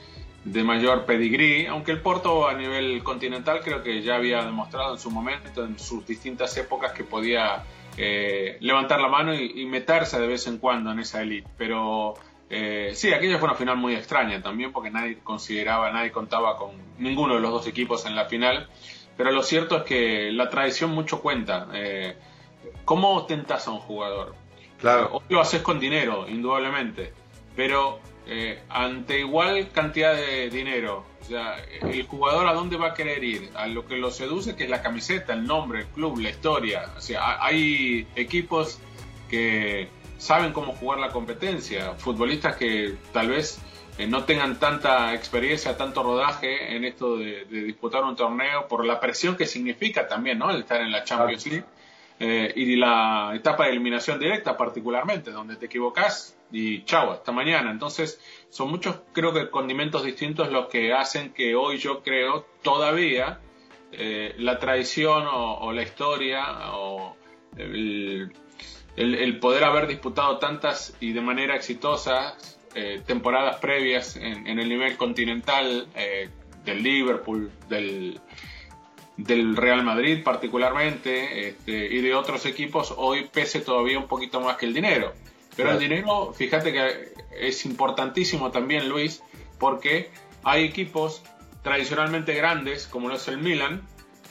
de 0.46 0.64
mayor 0.64 1.06
pedigrí, 1.06 1.66
aunque 1.66 1.92
el 1.92 2.02
Porto 2.02 2.48
a 2.48 2.54
nivel 2.54 3.04
continental 3.04 3.60
creo 3.62 3.84
que 3.84 4.02
ya 4.02 4.16
había 4.16 4.44
demostrado 4.44 4.94
en 4.94 5.00
su 5.00 5.12
momento, 5.12 5.66
en 5.66 5.78
sus 5.78 6.06
distintas 6.06 6.56
épocas, 6.58 6.94
que 6.94 7.04
podía 7.04 7.66
eh, 7.98 8.58
levantar 8.62 9.02
la 9.02 9.10
mano 9.10 9.36
y, 9.36 9.62
y, 9.62 9.66
meterse 9.66 10.20
de 10.20 10.28
vez 10.28 10.48
en 10.48 10.60
cuando 10.60 10.92
en 10.92 11.00
esa 11.00 11.22
elite. 11.22 11.50
Pero 11.58 12.14
Eh, 12.50 12.92
sí, 12.96 13.12
aquella 13.12 13.40
fue 13.40 13.50
una 13.50 13.58
final 13.58 13.78
muy 13.78 13.94
extraña 13.96 14.42
también 14.42 14.72
porque 14.72 14.90
nadie 14.90 15.20
consideraba, 15.20 15.92
nadie 15.92 16.12
contaba 16.12 16.56
con 16.56 16.72
ninguno 16.98 17.36
de 17.36 17.42
los 17.42 17.52
dos 17.52 17.68
equipos 17.68 18.06
en 18.06 18.16
la 18.16 18.26
final. 18.26 18.70
Pero 19.18 19.32
lo 19.32 19.44
cierto 19.44 19.78
es 19.78 19.84
que 19.84 20.32
la 20.32 20.50
tradición 20.50 20.92
mucho 20.92 21.22
cuenta. 21.22 21.68
Eh, 21.74 22.16
¿Cómo 22.86 23.26
tentas 23.26 23.68
a 23.68 23.72
un 23.72 23.80
jugador? 23.80 24.36
Claro. 24.80 25.10
Hoy 25.14 25.24
lo 25.30 25.42
haces 25.42 25.62
con 25.62 25.80
dinero, 25.80 26.28
indudablemente. 26.30 27.14
Pero 27.56 28.00
eh, 28.28 28.62
ante 28.70 29.20
igual 29.20 29.72
cantidad 29.72 30.14
de 30.14 30.50
dinero, 30.50 31.06
o 31.22 31.26
sea, 31.26 31.56
el 31.82 32.04
jugador 32.04 32.48
a 32.48 32.54
dónde 32.54 32.78
va 32.78 32.90
a 32.90 32.94
querer 32.94 33.24
ir, 33.24 33.50
a 33.56 33.68
lo 33.68 33.88
que 33.88 33.98
lo 33.98 34.12
seduce, 34.12 34.56
que 34.56 34.66
es 34.66 34.70
la 34.70 34.82
camiseta, 34.82 35.34
el 35.34 35.46
nombre, 35.46 35.82
el 35.82 35.88
club, 35.88 36.20
la 36.20 36.30
historia. 36.30 36.92
O 36.96 37.02
sea, 37.02 37.44
hay 37.44 38.08
equipos 38.16 38.80
que 39.30 39.90
saben 40.18 40.54
cómo 40.54 40.74
jugar 40.74 41.00
la 41.00 41.10
competencia, 41.10 41.94
futbolistas 41.94 42.56
que 42.56 42.96
tal 43.14 43.30
vez 43.30 43.60
eh, 43.98 44.08
no 44.08 44.24
tengan 44.26 44.60
tanta 44.60 45.14
experiencia, 45.14 45.76
tanto 45.76 46.04
rodaje 46.04 46.76
en 46.76 46.86
esto 46.86 47.18
de, 47.18 47.46
disputar 47.46 48.04
un 48.04 48.16
torneo 48.16 48.68
por 48.68 48.86
la 48.86 49.00
presión 49.00 49.36
que 49.36 49.46
significa 49.46 50.08
también, 50.08 50.40
¿no? 50.40 50.50
El 50.52 50.62
estar 50.62 50.82
en 50.82 50.92
la 50.92 51.04
Champions 51.04 51.48
League. 51.48 51.66
Eh, 52.20 52.52
y 52.56 52.76
la 52.76 53.34
etapa 53.36 53.66
de 53.66 53.72
eliminación 53.72 54.20
directa 54.20 54.58
particularmente, 54.58 55.30
donde 55.30 55.56
te 55.56 55.68
equivocas 55.68 56.36
y 56.52 56.84
chao, 56.84 57.12
hasta 57.12 57.32
mañana. 57.32 57.70
Entonces, 57.70 58.20
son 58.50 58.72
muchos, 58.72 59.02
creo 59.14 59.34
que 59.34 59.52
condimentos 59.52 60.04
distintos 60.04 60.52
los 60.52 60.68
que 60.68 60.94
hacen 60.94 61.32
que 61.32 61.56
hoy 61.56 61.78
yo 61.78 62.02
creo 62.02 62.48
todavía 62.64 63.40
eh, 63.92 64.34
la 64.40 64.58
tradición 64.58 65.28
o, 65.32 65.72
la 65.72 65.84
historia 65.84 66.74
o 66.74 67.16
el, 67.56 68.34
poder 69.40 69.64
haber 69.64 69.88
disputado 69.88 70.38
tantas 70.40 70.96
y 71.00 71.14
de 71.14 71.22
manera 71.22 71.56
exitosa 71.56 72.36
eh, 72.76 73.02
temporadas 73.06 73.58
previas 73.58 74.16
en, 74.16 74.60
el 74.60 74.70
nivel 74.70 74.98
continental 74.98 75.88
del 76.66 76.84
Liverpool, 76.84 77.52
del, 77.70 78.20
del 79.18 79.56
Real 79.58 79.84
Madrid 79.84 80.24
particularmente 80.24 81.50
este, 81.50 81.72
y 81.72 82.02
de 82.02 82.14
otros 82.14 82.46
equipos 82.46 82.94
hoy 82.96 83.28
pese 83.32 83.62
todavía 83.62 83.98
un 83.98 84.08
poquito 84.08 84.40
más 84.40 84.58
que 84.58 84.68
el 84.68 84.74
dinero. 84.74 85.14
Pero 85.56 85.72
el 85.72 85.80
dinero, 85.80 86.34
fíjate 86.34 86.72
que 86.72 87.14
es 87.40 87.66
importantísimo 87.66 88.52
también, 88.52 88.88
Luis, 88.88 89.24
porque 89.58 90.12
hay 90.44 90.66
equipos 90.66 91.24
tradicionalmente 91.64 92.36
grandes, 92.36 92.86
como 92.86 93.10
lo 93.10 93.16
es 93.16 93.28
el 93.28 93.40
Milan, 93.40 93.82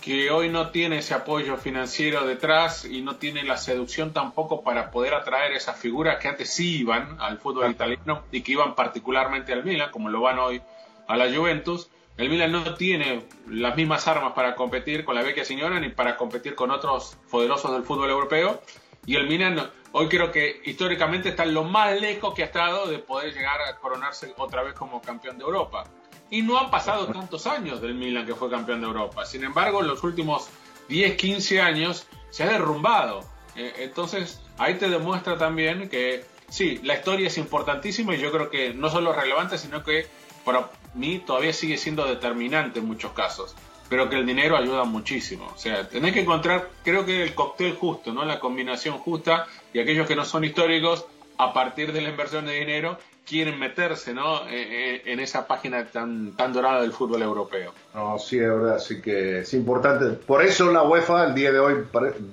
que 0.06 0.30
hoy 0.30 0.48
no 0.48 0.70
tiene 0.70 0.98
ese 0.98 1.14
apoyo 1.14 1.56
financiero 1.56 2.24
detrás 2.24 2.84
y 2.84 3.02
no 3.02 3.16
tiene 3.16 3.42
la 3.42 3.56
seducción 3.56 4.12
tampoco 4.12 4.62
para 4.62 4.92
poder 4.92 5.14
atraer 5.14 5.50
esas 5.50 5.76
figuras 5.76 6.18
que 6.18 6.28
antes 6.28 6.48
sí 6.48 6.78
iban 6.78 7.20
al 7.20 7.38
fútbol 7.38 7.72
italiano 7.72 8.22
y 8.30 8.42
que 8.42 8.52
iban 8.52 8.76
particularmente 8.76 9.52
al 9.52 9.64
Milan, 9.64 9.90
como 9.90 10.08
lo 10.08 10.20
van 10.20 10.38
hoy 10.38 10.62
a 11.08 11.16
la 11.16 11.34
Juventus 11.34 11.90
el 12.16 12.30
Milan 12.30 12.52
no 12.52 12.74
tiene 12.74 13.26
las 13.48 13.76
mismas 13.76 14.08
armas 14.08 14.32
para 14.32 14.54
competir 14.54 15.04
con 15.04 15.16
la 15.16 15.22
Vecchia 15.22 15.44
Señora 15.44 15.78
ni 15.80 15.90
para 15.90 16.16
competir 16.16 16.54
con 16.54 16.70
otros 16.70 17.18
poderosos 17.30 17.72
del 17.72 17.82
fútbol 17.82 18.08
europeo. 18.08 18.62
Y 19.04 19.16
el 19.16 19.28
Milan 19.28 19.70
hoy 19.92 20.08
creo 20.08 20.32
que 20.32 20.62
históricamente 20.64 21.28
está 21.28 21.44
lo 21.44 21.64
más 21.64 22.00
lejos 22.00 22.32
que 22.32 22.42
ha 22.42 22.46
estado 22.46 22.86
de 22.86 23.00
poder 23.00 23.34
llegar 23.34 23.60
a 23.60 23.76
coronarse 23.76 24.32
otra 24.38 24.62
vez 24.62 24.72
como 24.72 25.02
campeón 25.02 25.36
de 25.36 25.44
Europa. 25.44 25.84
Y 26.30 26.42
no 26.42 26.58
han 26.58 26.70
pasado 26.70 27.06
tantos 27.06 27.46
años 27.46 27.80
del 27.80 27.94
Milan 27.94 28.26
que 28.26 28.34
fue 28.34 28.50
campeón 28.50 28.80
de 28.80 28.86
Europa. 28.86 29.24
Sin 29.24 29.44
embargo, 29.44 29.80
en 29.80 29.86
los 29.86 30.02
últimos 30.02 30.48
10, 30.88 31.16
15 31.16 31.60
años 31.60 32.06
se 32.30 32.42
ha 32.42 32.48
derrumbado. 32.48 33.20
Eh, 33.54 33.72
entonces, 33.78 34.40
ahí 34.58 34.74
te 34.74 34.88
demuestra 34.88 35.38
también 35.38 35.88
que 35.88 36.24
sí, 36.48 36.80
la 36.82 36.94
historia 36.94 37.28
es 37.28 37.38
importantísima 37.38 38.14
y 38.14 38.18
yo 38.18 38.30
creo 38.32 38.50
que 38.50 38.74
no 38.74 38.90
solo 38.90 39.12
relevante, 39.12 39.58
sino 39.58 39.82
que 39.82 40.06
para 40.44 40.70
mí 40.94 41.18
todavía 41.18 41.52
sigue 41.52 41.76
siendo 41.76 42.06
determinante 42.06 42.78
en 42.78 42.86
muchos 42.86 43.12
casos, 43.12 43.54
pero 43.88 44.08
que 44.08 44.16
el 44.16 44.26
dinero 44.26 44.56
ayuda 44.56 44.84
muchísimo. 44.84 45.50
O 45.54 45.58
sea, 45.58 45.88
tenés 45.88 46.12
que 46.12 46.20
encontrar, 46.20 46.70
creo 46.84 47.04
que 47.04 47.22
el 47.22 47.34
cóctel 47.34 47.74
justo, 47.74 48.12
¿no? 48.12 48.24
La 48.24 48.38
combinación 48.38 48.98
justa 48.98 49.46
y 49.72 49.80
aquellos 49.80 50.06
que 50.06 50.16
no 50.16 50.24
son 50.24 50.44
históricos, 50.44 51.06
a 51.38 51.52
partir 51.52 51.92
de 51.92 52.00
la 52.00 52.10
inversión 52.10 52.46
de 52.46 52.54
dinero, 52.54 52.98
quieren 53.26 53.58
meterse, 53.58 54.14
¿no? 54.14 54.48
E, 54.48 55.02
e, 55.06 55.12
en, 55.12 55.20
esa 55.20 55.46
página 55.46 55.84
tan, 55.86 56.32
tan 56.36 56.52
dorada 56.52 56.80
del 56.80 56.92
fútbol 56.92 57.22
europeo. 57.22 57.74
No, 57.92 58.18
sí, 58.18 58.36
es 58.36 58.48
verdad, 58.48 58.76
así 58.76 59.02
que 59.02 59.40
es 59.40 59.52
importante. 59.52 60.06
Por 60.24 60.42
eso 60.42 60.70
la 60.70 60.82
UEFA 60.84 61.26
el 61.26 61.34
día 61.34 61.52
de 61.52 61.58
hoy 61.58 61.84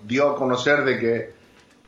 dio 0.05 0.29
a 0.29 0.35
conocer 0.35 0.85
de 0.85 0.99
que, 0.99 1.33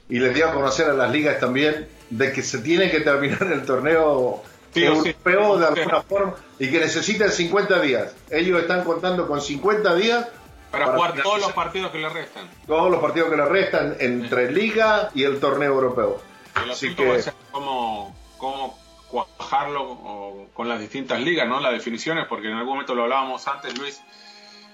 y 0.09 0.19
le 0.19 0.31
dio 0.31 0.50
a 0.50 0.53
conocer 0.53 0.89
a 0.89 0.93
las 0.93 1.12
ligas 1.12 1.39
también, 1.39 1.88
de 2.09 2.33
que 2.33 2.41
se 2.41 2.59
tiene 2.59 2.89
que 2.89 3.01
terminar 3.01 3.43
el 3.43 3.63
torneo 3.65 4.41
europeo 4.74 5.57
de 5.57 5.65
alguna 5.67 6.01
forma 6.01 6.35
y 6.59 6.69
que 6.69 6.79
necesitan 6.79 7.31
50 7.31 7.81
días. 7.81 8.15
Ellos 8.29 8.59
están 8.59 8.83
contando 8.83 9.27
con 9.27 9.39
50 9.39 9.95
días 9.95 10.27
para, 10.71 10.88
jugar 10.88 11.21
todos 11.21 11.39
los 11.39 11.53
partidos 11.53 11.91
que 11.91 12.00
le 12.00 12.09
restan. 12.09 12.50
Todos 12.67 12.91
los 12.91 13.00
partidos 13.00 13.29
que 13.29 13.38
le 13.38 13.45
restan 13.45 13.95
entre 14.00 14.51
Liga 14.51 15.09
y 15.13 15.24
el 15.24 15.39
torneo 15.39 15.74
europeo. 15.74 16.19
Así 16.55 16.93
que 16.95 17.24
cómo, 17.51 18.15
cómo 18.38 18.85
cuajarlo 19.24 20.48
con 20.53 20.67
las 20.67 20.79
distintas 20.79 21.22
ligas, 21.22 21.48
¿no? 21.48 21.60
Las 21.62 21.72
definiciones, 21.72 22.25
porque 22.27 22.48
en 22.48 22.55
algún 22.55 22.74
momento 22.74 22.95
lo 22.95 23.03
hablábamos 23.03 23.48
antes, 23.48 23.77
Luis, 23.77 24.01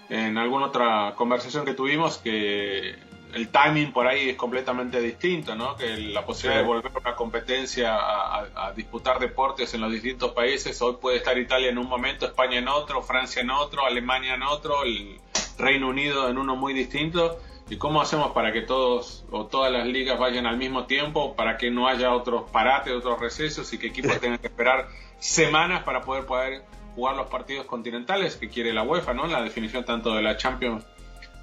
en 0.10 0.38
alguna 0.38 0.68
otra 0.68 1.14
conversación 1.16 1.64
que 1.64 1.74
tuvimos, 1.74 2.18
que 2.18 2.96
el 3.34 3.50
timing 3.50 3.94
por 3.94 4.08
ahí 4.08 4.30
es 4.30 4.36
completamente 4.36 5.00
distinto, 5.00 5.56
¿no? 5.56 5.76
Que 5.76 5.96
la 5.98 6.26
posibilidad 6.26 6.62
de 6.62 6.68
volver 6.68 6.92
a 6.94 7.00
una 7.00 7.16
competencia 7.16 7.96
a, 7.96 8.74
disputar 8.76 9.20
deportes 9.20 9.74
en 9.76 9.82
los 9.82 9.92
distintos 9.92 10.32
países, 10.32 10.82
hoy 10.82 10.96
puede 11.00 11.18
estar 11.18 11.38
Italia 11.38 11.70
en 11.70 11.78
un 11.78 11.88
momento, 11.88 12.26
España 12.26 12.58
en 12.58 12.68
otro, 12.68 13.04
Francia 13.04 13.44
en 13.44 13.52
otro, 13.52 13.86
Alemania 13.86 14.34
en 14.34 14.44
otro, 14.44 14.84
el 14.84 15.20
Reino 15.60 15.88
Unido 15.88 16.30
en 16.30 16.40
uno 16.40 16.56
muy 16.56 16.74
distinto. 16.74 17.38
¿Y 17.70 17.78
cómo 17.78 18.02
hacemos 18.02 18.32
para 18.32 18.52
que 18.52 18.62
todos 18.62 19.26
o 19.32 19.46
todas 19.46 19.72
las 19.72 19.88
ligas 19.88 20.20
vayan 20.20 20.46
al 20.46 20.58
mismo 20.58 20.86
tiempo, 20.86 21.36
para 21.36 21.58
que 21.58 21.72
no 21.72 21.88
haya 21.88 22.14
otros 22.14 22.50
parates, 22.52 22.94
otros 22.94 23.20
recesos 23.20 23.72
y 23.72 23.78
que 23.78 23.88
equipos 23.88 24.20
tengan 24.20 24.40
que 24.40 24.48
esperar 24.48 24.90
semanas 25.20 25.84
para 25.84 26.02
poder 26.02 26.26
poder 26.26 26.64
jugar 26.96 27.16
los 27.16 27.28
partidos 27.28 27.66
continentales 27.66 28.36
que 28.36 28.50
quiere 28.50 28.74
la 28.74 28.84
UEFA, 28.84 29.14
¿no? 29.14 29.28
La 29.28 29.42
definición 29.42 29.86
tanto 29.86 30.14
de 30.14 30.22
la 30.22 30.36
Champions 30.36 30.86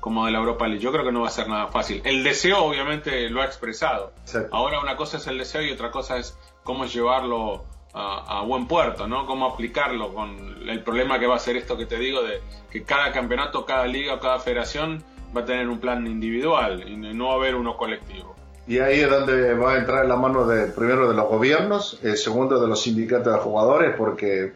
como 0.00 0.26
de 0.26 0.32
la 0.32 0.38
Europa 0.38 0.66
League. 0.66 0.82
Yo 0.82 0.92
creo 0.92 1.04
que 1.04 1.12
no 1.12 1.22
va 1.22 1.28
a 1.28 1.30
ser 1.30 1.48
nada 1.48 1.68
fácil. 1.68 2.02
El 2.04 2.22
deseo 2.22 2.64
obviamente 2.64 3.28
lo 3.30 3.42
ha 3.42 3.46
expresado. 3.46 4.12
Ahora 4.52 4.80
una 4.80 4.96
cosa 4.96 5.16
es 5.16 5.26
el 5.26 5.38
deseo 5.38 5.62
y 5.62 5.70
otra 5.70 5.90
cosa 5.90 6.18
es 6.18 6.38
cómo 6.62 6.84
llevarlo 6.84 7.64
a, 7.94 8.42
buen 8.42 8.68
puerto, 8.68 9.08
¿no? 9.08 9.26
Cómo 9.26 9.46
aplicarlo 9.46 10.14
con 10.14 10.68
el 10.68 10.82
problema 10.84 11.18
que 11.18 11.26
va 11.26 11.36
a 11.36 11.40
ser 11.40 11.56
esto 11.56 11.76
que 11.76 11.86
te 11.86 11.98
digo 11.98 12.22
de 12.22 12.40
que 12.70 12.84
cada 12.84 13.10
campeonato, 13.12 13.64
cada 13.64 13.86
liga 13.86 14.14
o 14.14 14.20
cada 14.20 14.38
federación 14.38 15.04
va 15.36 15.42
a 15.42 15.44
tener 15.44 15.68
un 15.68 15.78
plan 15.78 16.06
individual 16.06 16.84
y 16.88 16.96
no 16.96 17.28
va 17.28 17.32
a 17.32 17.36
haber 17.36 17.54
uno 17.54 17.76
colectivo. 17.76 18.34
Y 18.66 18.80
ahí 18.80 19.00
es 19.00 19.10
donde 19.10 19.54
va 19.54 19.74
a 19.74 19.78
entrar 19.78 20.04
en 20.04 20.10
la 20.10 20.16
mano 20.16 20.46
de 20.46 20.66
primero 20.66 21.08
de 21.08 21.14
los 21.14 21.26
gobiernos, 21.26 21.98
el 22.02 22.18
segundo 22.18 22.60
de 22.60 22.68
los 22.68 22.82
sindicatos 22.82 23.32
de 23.32 23.38
jugadores, 23.38 23.94
porque 23.96 24.52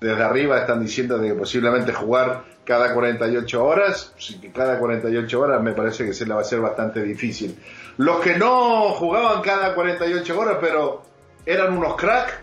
desde 0.00 0.22
arriba 0.22 0.58
están 0.58 0.80
diciendo 0.80 1.16
de 1.18 1.28
que 1.28 1.34
posiblemente 1.34 1.92
jugar 1.92 2.44
cada 2.64 2.92
48 2.92 3.64
horas, 3.64 4.12
que 4.40 4.50
cada 4.50 4.78
48 4.78 5.40
horas 5.40 5.62
me 5.62 5.72
parece 5.72 6.04
que 6.04 6.12
se 6.12 6.26
le 6.26 6.34
va 6.34 6.40
a 6.40 6.44
ser 6.44 6.60
bastante 6.60 7.00
difícil. 7.02 7.56
Los 7.96 8.18
que 8.20 8.36
no 8.36 8.90
jugaban 8.90 9.40
cada 9.40 9.72
48 9.74 10.38
horas, 10.38 10.58
pero 10.60 11.02
eran 11.46 11.78
unos 11.78 11.94
crack, 11.94 12.40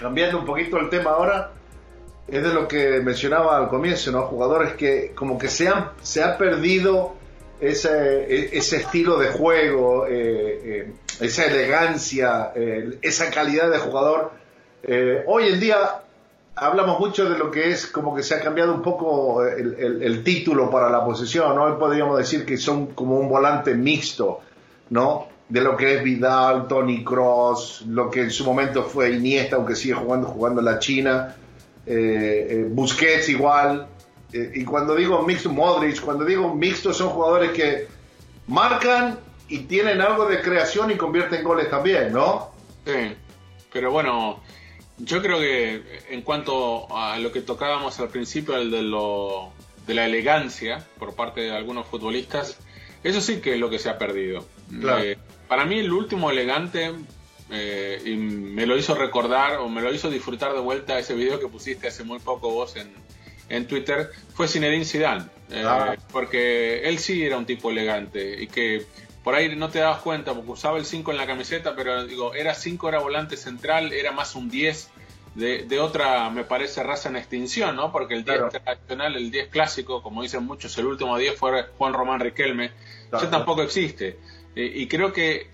cambiando 0.00 0.38
un 0.38 0.46
poquito 0.46 0.78
el 0.78 0.88
tema 0.88 1.10
ahora, 1.10 1.50
es 2.26 2.42
de 2.42 2.54
lo 2.54 2.66
que 2.66 3.00
mencionaba 3.00 3.56
al 3.58 3.68
comienzo, 3.68 4.10
¿no? 4.10 4.22
Jugadores 4.22 4.74
que 4.74 5.12
como 5.14 5.38
que 5.38 5.48
se, 5.48 5.68
han, 5.68 5.90
se 6.02 6.22
ha 6.22 6.38
perdido 6.38 7.14
ese, 7.60 8.56
ese 8.56 8.76
estilo 8.76 9.18
de 9.18 9.28
juego, 9.28 10.06
eh, 10.06 10.60
eh, 10.64 10.92
esa 11.20 11.46
elegancia, 11.46 12.52
eh, 12.54 12.98
esa 13.02 13.30
calidad 13.30 13.70
de 13.70 13.78
jugador. 13.78 14.32
hoy 15.26 15.48
en 15.48 15.60
día 15.60 16.02
hablamos 16.56 17.00
mucho 17.00 17.28
de 17.28 17.38
lo 17.38 17.50
que 17.50 17.70
es 17.70 17.86
como 17.86 18.14
que 18.14 18.22
se 18.22 18.34
ha 18.34 18.40
cambiado 18.40 18.74
un 18.74 18.82
poco 18.82 19.44
el, 19.44 20.22
título 20.24 20.70
para 20.70 20.90
la 20.90 21.04
posición, 21.04 21.54
¿no? 21.54 21.64
Hoy 21.64 21.74
podríamos 21.78 22.18
decir 22.18 22.44
que 22.44 22.56
son 22.56 22.88
como 22.88 23.18
un 23.18 23.28
volante 23.28 23.74
mixto, 23.74 24.40
¿no? 24.90 25.28
De 25.48 25.60
lo 25.60 25.76
que 25.76 25.96
es 25.96 26.02
Vidal, 26.02 26.66
Tony 26.66 27.04
Cross, 27.04 27.84
lo 27.88 28.10
que 28.10 28.22
en 28.22 28.30
su 28.30 28.44
momento 28.44 28.82
fue 28.84 29.10
Iniesta, 29.10 29.56
aunque 29.56 29.76
sigue 29.76 29.94
jugando, 29.94 30.26
jugando 30.26 30.60
en 30.60 30.64
la 30.64 30.78
China, 30.78 31.36
eh, 31.86 32.46
eh, 32.50 32.66
Busquets 32.68 33.28
igual, 33.28 33.88
eh, 34.32 34.52
y 34.54 34.64
cuando 34.64 34.96
digo 34.96 35.22
mixto, 35.22 35.50
Modric, 35.50 36.00
cuando 36.00 36.24
digo 36.24 36.54
mixto 36.54 36.92
son 36.92 37.10
jugadores 37.10 37.52
que 37.52 37.86
marcan 38.48 39.18
y 39.48 39.60
tienen 39.60 40.00
algo 40.00 40.26
de 40.26 40.40
creación 40.40 40.90
y 40.90 40.96
convierten 40.96 41.44
goles 41.44 41.70
también, 41.70 42.12
¿no? 42.12 42.52
Sí, 42.84 43.14
pero 43.72 43.90
bueno, 43.90 44.40
yo 44.98 45.22
creo 45.22 45.38
que 45.38 45.82
en 46.10 46.22
cuanto 46.22 46.86
a 46.96 47.18
lo 47.18 47.32
que 47.32 47.42
tocábamos 47.42 48.00
al 48.00 48.08
principio, 48.08 48.56
el 48.56 48.70
de, 48.70 48.82
lo, 48.82 49.52
de 49.86 49.94
la 49.94 50.06
elegancia 50.06 50.84
por 50.98 51.14
parte 51.14 51.42
de 51.42 51.56
algunos 51.56 51.86
futbolistas, 51.86 52.58
eso 53.02 53.20
sí 53.20 53.40
que 53.40 53.54
es 53.54 53.60
lo 53.60 53.70
que 53.70 53.78
se 53.78 53.90
ha 53.90 53.98
perdido. 53.98 54.44
Eh, 55.00 55.16
para 55.46 55.64
mí 55.64 55.78
el 55.78 55.92
último 55.92 56.30
elegante 56.30 56.92
eh, 57.50 58.00
y 58.04 58.14
me 58.16 58.66
lo 58.66 58.76
hizo 58.76 58.94
recordar 58.94 59.58
o 59.58 59.68
me 59.68 59.80
lo 59.82 59.92
hizo 59.92 60.10
disfrutar 60.10 60.52
de 60.54 60.60
vuelta 60.60 60.98
ese 60.98 61.14
video 61.14 61.38
que 61.38 61.48
pusiste 61.48 61.88
hace 61.88 62.02
muy 62.04 62.18
poco 62.18 62.50
vos 62.50 62.76
en, 62.76 62.90
en 63.48 63.66
Twitter, 63.66 64.10
fue 64.34 64.48
Zinedine 64.48 64.84
Zidane. 64.84 65.24
Eh, 65.50 65.62
Ah. 65.64 65.94
Porque 66.10 66.88
él 66.88 66.98
sí 66.98 67.22
era 67.24 67.36
un 67.36 67.44
tipo 67.46 67.70
elegante 67.70 68.42
y 68.42 68.46
que 68.46 68.86
por 69.22 69.34
ahí 69.34 69.54
no 69.56 69.68
te 69.68 69.78
dabas 69.78 70.00
cuenta 70.00 70.34
porque 70.34 70.50
usaba 70.50 70.78
el 70.78 70.84
5 70.86 71.10
en 71.10 71.16
la 71.18 71.26
camiseta, 71.26 71.74
pero 71.76 72.04
digo, 72.06 72.34
era 72.34 72.54
5, 72.54 72.88
era 72.88 72.98
volante 73.00 73.36
central, 73.36 73.92
era 73.92 74.10
más 74.12 74.34
un 74.34 74.50
10 74.50 74.90
de, 75.34 75.64
de 75.64 75.80
otra, 75.80 76.30
me 76.30 76.44
parece, 76.44 76.82
raza 76.82 77.08
en 77.08 77.16
extinción, 77.16 77.74
¿no? 77.76 77.90
Porque 77.92 78.14
el 78.14 78.24
10 78.24 78.36
Claro. 78.38 78.50
tradicional, 78.64 79.16
el 79.16 79.30
10 79.30 79.48
clásico, 79.48 80.02
como 80.02 80.22
dicen 80.22 80.44
muchos, 80.44 80.76
el 80.78 80.86
último 80.86 81.16
10 81.18 81.36
fue 81.36 81.64
Juan 81.76 81.92
Román 81.92 82.20
Riquelme, 82.20 82.70
Claro. 83.10 83.24
ya 83.24 83.30
tampoco 83.30 83.62
existe. 83.62 84.18
Eh, 84.56 84.72
y 84.76 84.86
creo 84.88 85.12
que 85.12 85.48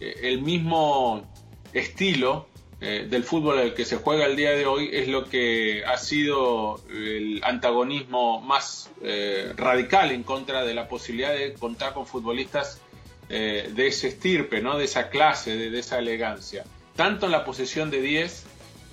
el 0.00 0.40
mismo 0.40 1.29
estilo 1.72 2.46
eh, 2.80 3.06
del 3.08 3.24
fútbol 3.24 3.58
al 3.58 3.74
que 3.74 3.84
se 3.84 3.96
juega 3.96 4.24
el 4.24 4.36
día 4.36 4.52
de 4.52 4.64
hoy 4.66 4.88
es 4.92 5.06
lo 5.08 5.28
que 5.28 5.84
ha 5.84 5.98
sido 5.98 6.80
el 6.90 7.40
antagonismo 7.44 8.40
más 8.40 8.90
eh, 9.02 9.52
radical 9.56 10.12
en 10.12 10.22
contra 10.22 10.64
de 10.64 10.72
la 10.74 10.88
posibilidad 10.88 11.32
de 11.32 11.52
contar 11.54 11.92
con 11.92 12.06
futbolistas 12.06 12.80
eh, 13.28 13.70
de 13.74 13.86
ese 13.86 14.08
estirpe, 14.08 14.62
¿no? 14.62 14.78
de 14.78 14.86
esa 14.86 15.10
clase, 15.10 15.56
de, 15.56 15.70
de 15.70 15.78
esa 15.78 15.98
elegancia. 15.98 16.64
Tanto 16.96 17.26
en 17.26 17.32
la 17.32 17.44
posición 17.44 17.90
de 17.90 18.00
10 18.00 18.44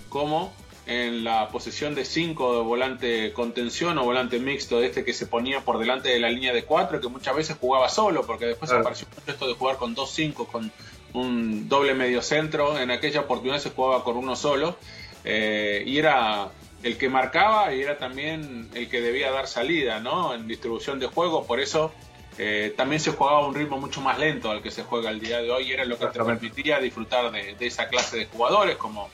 como 0.10 0.54
en 0.86 1.24
la 1.26 1.50
posición 1.50 1.96
de 1.96 2.06
5 2.06 2.58
de 2.58 2.64
volante 2.64 3.34
contención 3.34 3.98
o 3.98 4.04
volante 4.06 4.40
mixto, 4.40 4.80
de 4.80 4.88
este 4.88 5.04
que 5.04 5.14
se 5.14 5.28
ponía 5.28 5.62
por 5.62 5.80
delante 5.80 6.10
de 6.10 6.20
la 6.20 6.30
línea 6.30 6.54
de 6.54 6.64
4, 6.64 7.02
que 7.02 7.08
muchas 7.10 7.36
veces 7.36 7.58
jugaba 7.60 7.90
solo, 7.90 8.26
porque 8.26 8.46
después 8.46 8.70
Claro. 8.70 8.82
apareció 8.84 9.08
mucho 9.14 9.32
esto 9.32 9.48
de 9.48 9.54
jugar 9.56 9.78
con 9.78 9.96
dos 9.96 10.12
5, 10.12 10.48
con 10.48 10.72
un 11.22 11.68
doble 11.70 11.94
medio 11.94 12.22
centro. 12.22 12.78
En 12.80 12.92
aquella 12.92 13.22
oportunidad 13.22 13.60
se 13.60 13.72
jugaba 13.72 14.04
con 14.04 14.18
uno 14.18 14.36
solo, 14.36 14.78
eh, 15.24 15.84
y 15.86 15.98
era 15.98 16.50
el 16.84 16.98
que 16.98 17.10
marcaba 17.10 17.74
y 17.74 17.82
era 17.82 17.98
también 17.98 18.70
el 18.74 18.88
que 18.90 19.02
debía 19.02 19.32
dar 19.32 19.48
salida 19.48 20.00
¿no? 20.00 20.34
en 20.34 20.48
distribución 20.48 21.00
de 21.00 21.08
juego. 21.08 21.46
Por 21.46 21.60
eso 21.60 21.92
eh, 22.38 22.74
también 22.78 23.00
se 23.02 23.12
jugaba 23.12 23.40
a 23.40 23.48
un 23.48 23.56
ritmo 23.56 23.80
mucho 23.80 24.00
más 24.02 24.20
lento 24.20 24.52
al 24.52 24.62
que 24.62 24.70
se 24.72 24.84
juega 24.84 25.10
el 25.10 25.20
día 25.20 25.40
de 25.40 25.50
hoy, 25.52 25.70
y 25.70 25.72
era 25.74 25.86
lo 25.86 25.98
que 25.98 26.06
te 26.08 26.24
permitía 26.24 26.80
disfrutar 26.80 27.32
de, 27.32 27.56
de 27.56 27.66
esa 27.68 27.88
clase 27.90 28.18
de 28.18 28.26
jugadores, 28.28 28.78
como 28.78 29.10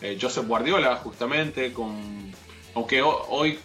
eh, 0.00 0.16
Joseph 0.20 0.46
Guardiola, 0.46 0.94
justamente, 0.96 1.72
con, 1.72 2.32
aunque 2.74 3.02
ho- 3.02 3.26
hoy 3.30 3.58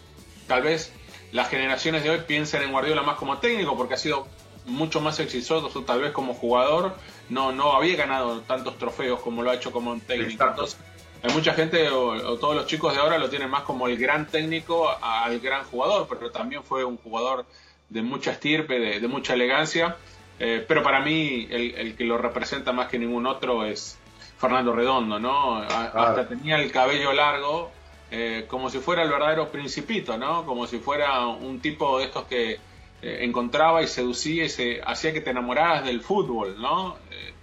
tal 0.47 0.63
vez 0.63 0.91
las 1.31 1.47
generaciones 1.49 2.03
de 2.03 2.09
hoy 2.09 2.19
piensen 2.27 2.63
en 2.63 2.71
Guardiola 2.71 3.03
más 3.03 3.17
como 3.17 3.37
técnico, 3.37 3.77
porque 3.77 3.93
ha 3.93 3.97
sido 3.97 4.27
mucho 4.65 5.01
más 5.01 5.19
exitoso 5.19 5.69
tal 5.83 6.01
vez 6.01 6.11
como 6.11 6.33
jugador, 6.33 6.95
no, 7.29 7.51
no 7.51 7.73
había 7.73 7.95
ganado 7.95 8.41
tantos 8.41 8.77
trofeos 8.77 9.19
como 9.19 9.41
lo 9.43 9.51
ha 9.51 9.55
hecho 9.55 9.71
como 9.71 9.91
un 9.91 9.99
técnico. 10.01 10.43
Entonces, 10.51 10.79
hay 11.21 11.33
mucha 11.33 11.53
gente 11.53 11.89
o, 11.89 12.07
o 12.09 12.37
todos 12.37 12.55
los 12.55 12.65
chicos 12.67 12.93
de 12.93 12.99
ahora 12.99 13.17
lo 13.17 13.29
tienen 13.29 13.49
más 13.49 13.63
como 13.63 13.87
el 13.87 13.97
gran 13.97 14.27
técnico 14.27 14.89
al 15.01 15.39
gran 15.39 15.63
jugador, 15.65 16.07
pero 16.09 16.31
también 16.31 16.63
fue 16.63 16.83
un 16.83 16.97
jugador 16.97 17.45
de 17.89 18.01
mucha 18.01 18.31
estirpe, 18.31 18.79
de, 18.79 18.99
de 18.99 19.07
mucha 19.07 19.33
elegancia. 19.33 19.97
Eh, 20.39 20.65
pero 20.67 20.81
para 20.83 20.99
mí 20.99 21.47
el, 21.51 21.75
el 21.75 21.95
que 21.95 22.03
lo 22.03 22.17
representa 22.17 22.71
más 22.73 22.87
que 22.89 22.97
ningún 22.97 23.25
otro 23.27 23.65
es 23.65 23.97
Fernando 24.37 24.73
Redondo, 24.73 25.19
¿no? 25.19 25.57
A- 25.57 25.65
Hasta 26.09 26.27
tenía 26.27 26.57
el 26.57 26.71
cabello 26.71 27.13
largo, 27.13 27.71
eh, 28.11 28.45
como 28.49 28.69
si 28.69 28.79
fuera 28.79 29.03
el 29.03 29.09
verdadero 29.09 29.49
principito, 29.49 30.17
¿no? 30.17 30.45
Como 30.45 30.67
si 30.67 30.79
fuera 30.79 31.25
un 31.27 31.59
tipo 31.61 31.99
de 31.99 32.05
estos 32.05 32.25
que 32.25 32.59
eh, 33.03 33.25
encontraba 33.25 33.83
y 33.83 33.87
seducía 33.87 34.45
y 34.45 34.49
se 34.49 34.81
hacía 34.81 35.11
que 35.11 35.19
te 35.19 35.31
enamoraras 35.31 35.83
del 35.83 35.99
fútbol, 35.99 36.55
¿no? 36.61 36.95
Eh, 37.11 37.33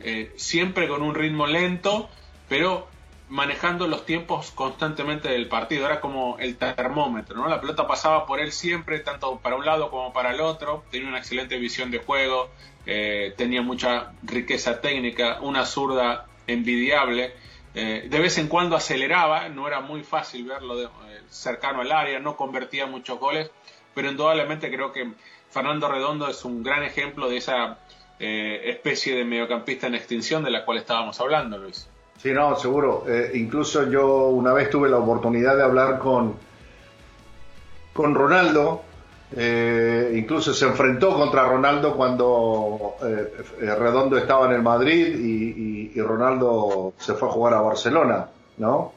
eh, 0.00 0.32
siempre 0.34 0.88
con 0.88 1.00
un 1.02 1.14
ritmo 1.14 1.46
lento, 1.46 2.08
pero 2.48 2.88
manejando 3.28 3.86
los 3.86 4.04
tiempos 4.04 4.50
constantemente 4.50 5.28
del 5.28 5.46
partido. 5.46 5.86
Era 5.86 6.00
como 6.00 6.38
el 6.40 6.56
termómetro, 6.56 7.36
¿no? 7.36 7.46
La 7.46 7.60
pelota 7.60 7.86
pasaba 7.86 8.26
por 8.26 8.40
él 8.40 8.50
siempre, 8.50 8.98
tanto 8.98 9.38
para 9.38 9.54
un 9.54 9.64
lado 9.64 9.90
como 9.90 10.12
para 10.12 10.34
el 10.34 10.40
otro. 10.40 10.82
Tenía 10.90 11.06
una 11.06 11.18
excelente 11.18 11.56
visión 11.56 11.92
de 11.92 11.98
juego, 11.98 12.50
tenía 12.84 13.62
mucha 13.62 14.12
riqueza 14.24 14.80
técnica, 14.80 15.38
una 15.40 15.66
zurda 15.66 16.26
envidiable. 16.48 17.32
De 17.74 18.20
vez 18.20 18.38
en 18.38 18.48
cuando 18.48 18.76
aceleraba, 18.76 19.48
no 19.48 19.66
era 19.66 19.80
muy 19.80 20.02
fácil 20.02 20.44
verlo 20.44 20.90
cercano 21.28 21.80
al 21.80 21.92
área, 21.92 22.20
no 22.20 22.36
convertía 22.36 22.86
muchos 22.86 23.18
goles, 23.18 23.50
pero 23.96 24.10
indudablemente 24.10 24.70
creo 24.70 24.92
que 24.92 25.10
Fernando 25.48 25.88
Redondo 25.88 26.28
es 26.28 26.44
un 26.44 26.62
gran 26.62 26.82
ejemplo 26.82 27.30
de 27.30 27.38
esa 27.38 27.78
eh, 28.20 28.60
especie 28.66 29.16
de 29.16 29.24
mediocampista 29.24 29.86
en 29.86 29.94
extinción 29.94 30.44
de 30.44 30.50
la 30.50 30.66
cual 30.66 30.76
estábamos 30.76 31.18
hablando, 31.18 31.56
Luis. 31.56 31.88
Sí, 32.18 32.30
no, 32.30 32.56
seguro. 32.56 33.04
Eh, 33.08 33.32
incluso 33.36 33.90
yo 33.90 34.28
una 34.28 34.52
vez 34.52 34.68
tuve 34.68 34.90
la 34.90 34.98
oportunidad 34.98 35.56
de 35.56 35.62
hablar 35.62 35.98
con, 35.98 36.34
con 37.94 38.14
Ronaldo. 38.14 38.82
eh, 39.34 40.12
incluso 40.14 40.52
se 40.52 40.66
enfrentó 40.66 41.14
contra 41.14 41.48
Ronaldo 41.48 41.96
cuando 41.96 42.96
Redondo 43.58 44.18
estaba 44.18 44.44
en 44.44 44.52
el 44.52 44.62
Madrid 44.62 45.16
y, 45.16 46.00
Ronaldo 46.02 46.92
se 46.98 47.14
fue 47.14 47.30
a 47.30 47.32
jugar 47.32 47.54
a 47.54 47.62
Barcelona, 47.62 48.28
¿no? 48.58 48.92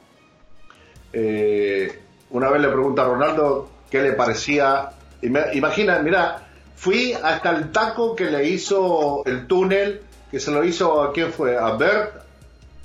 Una 2.31 2.49
vez 2.49 2.61
le 2.61 2.67
pregunta 2.67 3.03
a 3.03 3.05
Ronaldo 3.05 3.78
qué 3.89 4.01
le 4.01 4.13
parecía. 4.13 4.89
Ima- 5.21 5.53
Imagina, 5.53 5.99
mira, 5.99 6.47
fui 6.75 7.13
hasta 7.13 7.51
el 7.51 7.71
taco 7.71 8.15
que 8.15 8.25
le 8.25 8.47
hizo 8.47 9.23
el 9.25 9.47
túnel, 9.47 10.01
que 10.31 10.39
se 10.39 10.51
lo 10.51 10.63
hizo 10.63 11.01
a 11.03 11.11
quién 11.13 11.31
fue, 11.33 11.57
a 11.57 11.71
Bert. 11.71 12.13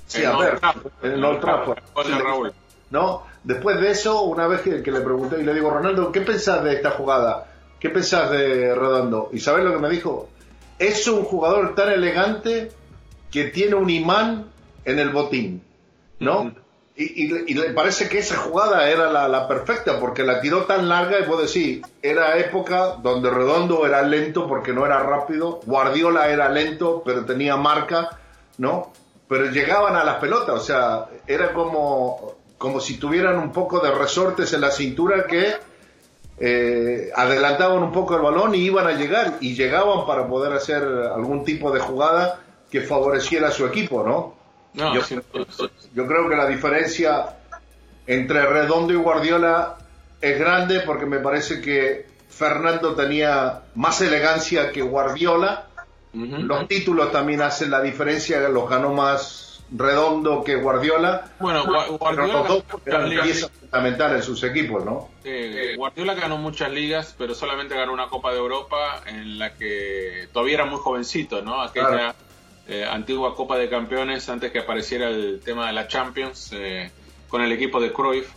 Sí, 0.07 0.23
a 0.23 0.37
Bert, 0.37 0.63
en 1.03 1.23
Old 1.23 1.39
Trafford. 1.41 1.79
Raúl. 2.23 2.53
¿no? 2.91 3.23
Después 3.43 3.79
de 3.81 3.91
eso, 3.91 4.21
una 4.23 4.47
vez 4.47 4.61
que, 4.61 4.81
que 4.83 4.91
le 4.91 5.01
pregunté 5.01 5.39
y 5.39 5.43
le 5.43 5.53
digo, 5.53 5.69
Ronaldo, 5.69 6.11
¿qué 6.11 6.21
pensás 6.21 6.63
de 6.63 6.73
esta 6.73 6.91
jugada? 6.91 7.45
¿Qué 7.79 7.89
pensás 7.89 8.29
de 8.31 8.73
Redondo? 8.73 9.29
¿Y 9.33 9.39
sabés 9.39 9.63
lo 9.65 9.73
que 9.73 9.79
me 9.79 9.89
dijo? 9.89 10.29
Es 10.79 11.07
un 11.07 11.23
jugador 11.23 11.73
tan 11.75 11.89
elegante 11.91 12.71
que 13.31 13.45
tiene 13.45 13.75
un 13.75 13.89
imán 13.89 14.45
en 14.85 14.99
el 14.99 15.09
botín, 15.09 15.63
¿no? 16.19 16.51
Y, 16.97 17.53
le 17.53 17.71
parece 17.71 18.07
que 18.07 18.19
esa 18.19 18.37
jugada 18.37 18.89
era 18.89 19.11
la, 19.11 19.47
perfecta 19.47 19.99
porque 19.99 20.23
la 20.23 20.39
tiró 20.39 20.63
tan 20.63 20.87
larga 20.87 21.19
y 21.19 21.27
vos 21.27 21.41
decís, 21.41 21.81
era 22.01 22.37
época 22.37 22.97
donde 23.01 23.29
Redondo 23.29 23.85
era 23.85 24.01
lento 24.01 24.47
porque 24.47 24.71
no 24.71 24.85
era 24.85 24.99
rápido, 24.99 25.59
Guardiola 25.65 26.29
era 26.29 26.49
lento 26.49 27.03
pero 27.05 27.25
tenía 27.25 27.57
marca, 27.57 28.17
¿no? 28.59 28.93
Pero 29.27 29.45
llegaban 29.51 29.95
a 29.97 30.05
las 30.05 30.15
pelotas, 30.15 30.55
o 30.55 30.63
sea, 30.63 31.05
era 31.27 31.51
como, 31.51 32.35
como 32.57 32.79
si 32.79 32.97
tuvieran 32.97 33.37
un 33.39 33.51
poco 33.51 33.79
de 33.79 33.91
resortes 33.91 34.53
en 34.53 34.61
la 34.61 34.71
cintura 34.71 35.25
que 35.25 35.53
eh, 36.37 37.11
adelantaban 37.13 37.83
un 37.83 37.91
poco 37.91 38.15
el 38.15 38.21
balón 38.21 38.55
y 38.55 38.59
iban 38.59 38.87
a 38.87 38.93
llegar 38.93 39.37
y 39.41 39.55
llegaban 39.55 40.05
para 40.05 40.27
poder 40.27 40.53
hacer 40.53 40.83
algún 40.83 41.43
tipo 41.43 41.71
de 41.71 41.81
jugada 41.81 42.39
que 42.71 42.81
favoreciera 42.81 43.49
a 43.49 43.51
su 43.51 43.65
equipo, 43.65 44.03
¿no? 44.03 44.44
No, 44.75 44.93
Yo- 44.93 46.07
creo 46.07 46.29
que 46.29 46.35
la 46.35 46.47
diferencia 46.47 47.37
entre 48.07 48.45
Redondo 48.45 48.93
y 48.93 48.97
Guardiola 48.97 49.75
es 50.21 50.37
grande 50.39 50.81
porque 50.81 51.05
me 51.05 51.19
parece 51.19 51.61
que 51.61 52.05
Fernando 52.29 52.93
tenía 52.95 53.61
más 53.75 54.01
elegancia 54.01 54.71
que 54.71 54.81
Guardiola. 54.81 55.67
Los 56.13 56.67
títulos 56.67 57.11
también 57.11 57.41
hacen 57.41 57.69
la 57.71 57.81
diferencia, 57.81 58.39
los 58.49 58.69
ganó 58.69 58.93
más 58.93 59.63
Redondo 59.75 60.43
que 60.43 60.55
Guardiola. 60.55 61.31
Bueno, 61.39 61.65
Gua- 61.65 61.83
Pero 61.85 61.97
Guardiola 61.97 62.33
los 62.33 62.47
dos 62.47 62.63
eran 62.85 63.09
ligas. 63.09 63.25
piezas 63.25 63.51
fundamentales 63.51 64.17
en 64.17 64.23
sus 64.23 64.43
equipos, 64.43 64.85
¿no? 64.85 65.09
Eh, 65.23 65.73
Guardiola 65.75 66.13
ganó 66.13 66.37
muchas 66.37 66.71
ligas, 66.71 67.15
pero 67.17 67.33
solamente 67.33 67.75
ganó 67.75 67.91
una 67.91 68.07
Copa 68.07 68.31
de 68.31 68.37
Europa 68.37 69.01
en 69.07 69.39
la 69.39 69.55
que 69.55 70.29
todavía 70.31 70.55
era 70.55 70.65
muy 70.65 70.79
jovencito, 70.79 71.41
¿no? 71.41 71.61
Aquella 71.61 71.87
Claro. 71.89 72.13
Eh, 72.67 72.85
antigua 72.89 73.35
Copa 73.35 73.57
de 73.57 73.69
Campeones 73.69 74.27
antes 74.29 74.51
que 74.51 74.59
apareciera 74.59 75.09
el 75.09 75.39
tema 75.43 75.67
de 75.67 75.73
la 75.73 75.87
Champions 75.87 76.51
eh, 76.53 76.91
con 77.29 77.41
el 77.41 77.51
equipo 77.51 77.79
de 77.79 77.91
Cruyff 77.93 78.27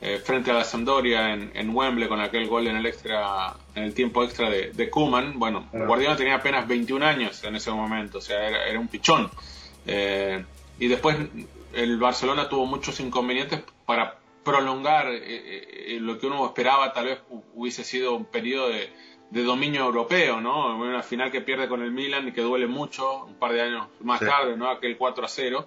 eh, 0.00 0.18
frente 0.22 0.50
a 0.50 0.54
la 0.54 0.64
Sampdoria 0.64 1.32
en, 1.32 1.50
en 1.54 1.74
Wembley 1.74 2.08
con 2.08 2.20
aquel 2.20 2.46
gol 2.48 2.66
en 2.66 2.76
el 2.76 2.86
extra 2.86 3.54
en 3.74 3.84
el 3.84 3.94
tiempo 3.94 4.22
extra 4.24 4.50
de, 4.50 4.70
de 4.72 4.90
Koeman. 4.90 5.38
Bueno, 5.38 5.66
Claro. 5.70 5.86
Guardiola 5.86 6.16
tenía 6.16 6.34
apenas 6.36 6.66
21 6.68 7.04
años 7.06 7.42
en 7.44 7.56
ese 7.56 7.70
momento, 7.70 8.18
o 8.18 8.20
sea, 8.20 8.46
era, 8.48 8.66
era 8.66 8.78
un 8.78 8.88
pichón. 8.88 9.30
Eh, 9.86 10.44
y 10.78 10.88
después 10.88 11.16
el 11.74 11.98
Barcelona 11.98 12.48
tuvo 12.48 12.66
muchos 12.66 13.00
inconvenientes 13.00 13.60
para 13.86 14.16
prolongar 14.44 15.08
eh, 15.08 15.20
eh, 15.24 15.98
lo 16.00 16.18
que 16.18 16.26
uno 16.26 16.44
esperaba, 16.46 16.92
tal 16.92 17.06
vez 17.06 17.18
hu- 17.30 17.42
hubiese 17.54 17.82
sido 17.84 18.14
un 18.14 18.24
periodo 18.26 18.68
de, 18.68 18.90
de 19.34 19.42
dominio 19.42 19.84
europeo, 19.84 20.40
¿no? 20.40 20.76
Una 20.76 21.02
final 21.02 21.32
que 21.32 21.40
pierde 21.40 21.66
con 21.68 21.82
el 21.82 21.90
Milan 21.90 22.28
y 22.28 22.32
que 22.32 22.40
duele 22.40 22.68
mucho, 22.68 23.24
un 23.24 23.34
par 23.34 23.52
de 23.52 23.62
años 23.62 23.88
más 24.00 24.20
Sí. 24.20 24.26
tarde, 24.26 24.56
¿no? 24.56 24.70
Aquel 24.70 24.96
4 24.96 25.24
a 25.24 25.28
0, 25.28 25.66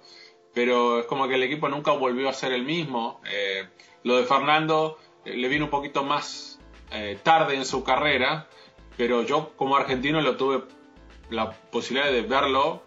pero 0.54 1.00
es 1.00 1.06
como 1.06 1.28
que 1.28 1.34
el 1.34 1.42
equipo 1.42 1.68
nunca 1.68 1.92
volvió 1.92 2.30
a 2.30 2.32
ser 2.32 2.52
el 2.54 2.62
mismo. 2.64 3.20
Eh, 3.30 3.68
lo 4.04 4.16
de 4.16 4.24
Fernando 4.24 4.96
eh, 5.26 5.36
le 5.36 5.48
vino 5.48 5.66
un 5.66 5.70
poquito 5.70 6.02
más 6.02 6.58
eh, 6.92 7.18
tarde 7.22 7.56
en 7.56 7.66
su 7.66 7.84
carrera, 7.84 8.48
pero 8.96 9.22
yo 9.22 9.52
como 9.54 9.76
argentino 9.76 10.18
lo 10.22 10.38
tuve 10.38 10.62
la 11.28 11.50
posibilidad 11.52 12.10
de 12.10 12.22
verlo 12.22 12.82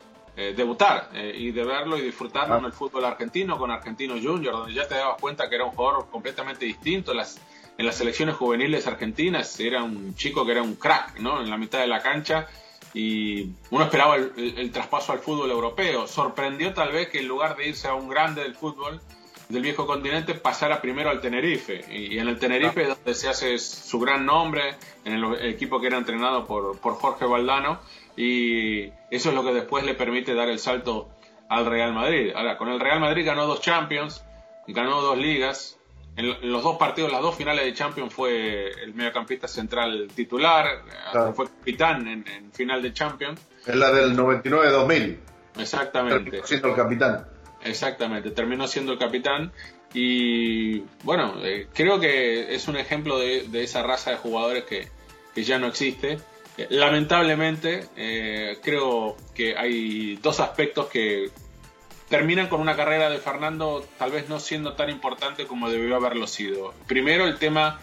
debutar 0.56 1.10
y 1.14 1.52
de 1.52 1.64
verlo 1.64 1.98
y 1.98 2.02
disfrutarlo 2.02 2.58
en 2.58 2.66
el 2.66 2.72
fútbol 2.74 3.06
argentino 3.06 3.60
con 3.60 3.70
Argentino 3.70 4.16
Junior, 4.16 4.54
donde 4.54 4.74
ya 4.74 4.88
te 4.88 4.96
dabas 4.96 5.22
cuenta 5.22 5.48
que 5.48 5.56
era 5.56 5.66
un 5.66 5.72
jugador 5.72 6.10
completamente 6.10 6.66
distinto. 6.66 7.14
Las, 7.14 7.40
en 7.82 7.88
las 7.88 7.96
selecciones 7.96 8.36
juveniles 8.36 8.86
argentinas 8.86 9.60
era 9.60 9.84
un 9.84 10.14
chico 10.14 10.46
que 10.46 10.52
era 10.52 10.62
un 10.62 10.76
crack, 10.76 11.20
¿no? 11.20 11.42
En 11.42 11.50
la 11.50 11.58
mitad 11.58 11.80
de 11.80 11.88
la 11.88 12.00
cancha 12.00 12.48
y 12.94 13.50
uno 13.72 13.86
esperaba 13.86 14.18
el, 14.18 14.72
traspaso 14.72 15.14
al 15.14 15.20
fútbol 15.20 15.50
europeo. 15.50 16.08
Sorprendió 16.08 16.74
tal 16.76 16.92
vez 16.92 17.10
que 17.10 17.20
en 17.22 17.28
lugar 17.28 17.58
de 17.58 17.70
irse 17.70 17.88
a 17.88 17.96
un 17.96 18.08
grande 18.08 18.44
del 18.44 18.54
fútbol 18.54 19.02
del 19.50 19.64
viejo 19.64 19.88
continente 19.88 20.36
pasara 20.36 20.80
primero 20.80 21.10
al 21.10 21.22
Tenerife. 21.22 21.84
Y, 21.90 22.20
en 22.20 22.28
el 22.28 22.38
Tenerife 22.38 22.86
donde 22.86 23.16
se 23.16 23.30
hace 23.30 23.58
su 23.58 24.00
gran 24.00 24.28
nombre, 24.28 24.76
en 25.04 25.14
el 25.14 25.46
equipo 25.46 25.82
que 25.82 25.88
era 25.88 25.98
entrenado 25.98 26.46
por, 26.46 26.78
por 26.78 26.94
Jorge 26.96 27.26
Valdano 27.26 27.80
y 28.16 28.90
eso 29.10 29.30
es 29.30 29.34
lo 29.34 29.44
que 29.44 29.54
después 29.54 29.84
le 29.84 29.96
permite 29.96 30.36
dar 30.36 30.50
el 30.50 30.60
salto 30.60 31.10
al 31.50 31.66
Real 31.66 31.94
Madrid. 31.94 32.32
Ahora, 32.36 32.60
con 32.60 32.70
el 32.70 32.80
Real 32.80 33.00
Madrid 33.00 33.26
ganó 33.26 33.48
dos 33.48 33.62
Champions, 33.62 34.24
ganó 34.68 35.02
dos 35.02 35.18
ligas. 35.18 35.80
En 36.16 36.52
los 36.52 36.64
dos 36.64 36.78
partidos, 36.78 37.12
las 37.12 37.22
dos 37.22 37.36
finales 37.36 37.64
de 37.66 37.74
Champions 37.74 38.14
fue 38.14 38.70
el 38.84 38.94
mediocampista 38.94 39.48
central 39.48 40.10
titular, 40.14 40.84
fue 41.34 41.48
capitán 41.48 42.08
en, 42.08 42.52
final 42.52 42.82
de 42.82 42.94
Champions. 42.94 43.40
Es 43.66 43.76
la 43.76 43.92
del 43.92 44.16
99-2000. 44.18 45.18
Exactamente. 45.58 46.24
Terminó 46.24 46.46
siendo 46.46 46.68
el 46.68 46.76
capitán. 46.76 47.28
Exactamente, 47.64 48.32
terminó 48.32 48.68
siendo 48.68 48.94
el 48.94 49.00
capitán 49.00 49.52
y 49.94 50.80
bueno, 51.04 51.36
eh, 51.44 51.68
creo 51.74 52.00
que 52.00 52.56
es 52.56 52.68
un 52.68 52.76
ejemplo 52.76 53.20
de, 53.20 53.46
esa 53.64 53.84
raza 53.84 54.12
de 54.12 54.18
jugadores 54.18 54.64
que, 54.64 54.88
que 55.36 55.44
ya 55.44 55.60
no 55.60 55.68
existe 55.68 56.18
Lamentablemente, 56.70 57.86
eh, 57.96 58.58
creo 58.62 59.16
que 59.34 59.56
hay 59.58 60.18
dos 60.18 60.40
aspectos 60.40 60.88
que 60.88 61.30
terminan 62.12 62.48
con 62.48 62.60
una 62.60 62.76
carrera 62.76 63.10
de 63.10 63.18
Fernando 63.18 63.84
tal 63.98 64.12
vez 64.12 64.30
no 64.30 64.40
siendo 64.40 64.74
tan 64.74 64.90
importante 64.90 65.48
como 65.48 65.70
debió 65.70 65.96
haberlo 65.96 66.28
sido. 66.28 66.74
Primero, 66.86 67.26
el 67.26 67.40
tema 67.40 67.80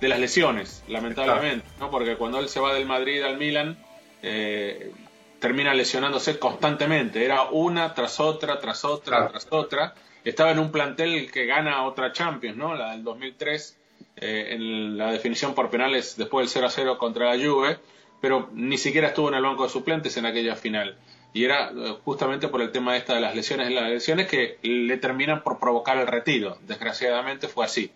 de 0.00 0.08
las 0.08 0.20
lesiones, 0.20 0.84
lamentablemente, 0.86 1.66
¿no? 1.80 1.90
porque 1.90 2.16
cuando 2.16 2.38
él 2.38 2.48
se 2.48 2.60
va 2.60 2.74
del 2.74 2.86
Madrid 2.86 3.22
al 3.22 3.38
Milan, 3.38 3.78
eh, 4.22 4.92
termina 5.40 5.74
lesionándose 5.74 6.38
constantemente. 6.38 7.24
Era 7.24 7.44
una 7.44 7.94
tras 7.94 8.20
otra, 8.20 8.60
tras 8.60 8.84
otra, 8.84 9.28
tras 9.28 9.46
otra. 9.50 9.94
Estaba 10.24 10.50
en 10.52 10.58
un 10.58 10.70
plantel 10.70 11.32
que 11.32 11.46
gana 11.46 11.82
otra 11.84 12.12
Champions, 12.12 12.58
¿no? 12.58 12.74
la 12.74 12.92
del 12.92 13.02
2003, 13.02 13.78
eh, 14.16 14.48
en 14.50 14.98
la 14.98 15.10
definición 15.10 15.54
por 15.54 15.70
penales 15.70 16.16
después 16.18 16.44
del 16.44 16.52
0 16.52 16.66
a 16.66 16.70
0 16.70 16.98
contra 16.98 17.34
la 17.34 17.42
Juve 17.42 17.78
pero 18.20 18.50
ni 18.52 18.78
siquiera 18.78 19.08
estuvo 19.08 19.28
en 19.28 19.34
el 19.34 19.42
banco 19.42 19.64
de 19.64 19.70
suplentes 19.70 20.16
en 20.16 20.26
aquella 20.26 20.54
final. 20.54 20.96
Y 21.32 21.44
era 21.44 21.70
eh, 21.70 21.96
justamente 22.04 22.48
por 22.48 22.60
el 22.60 22.72
tema 22.72 22.92
de 22.92 22.98
esta 22.98 23.14
de 23.14 23.20
las 23.20 23.34
lesiones, 23.34 23.70
las 23.70 23.88
lesiones 23.88 24.28
que 24.28 24.58
le 24.62 24.96
terminan 24.96 25.42
por 25.42 25.58
provocar 25.58 25.98
el 25.98 26.06
retiro. 26.06 26.58
Desgraciadamente 26.66 27.48
fue 27.48 27.64
así. 27.64 27.92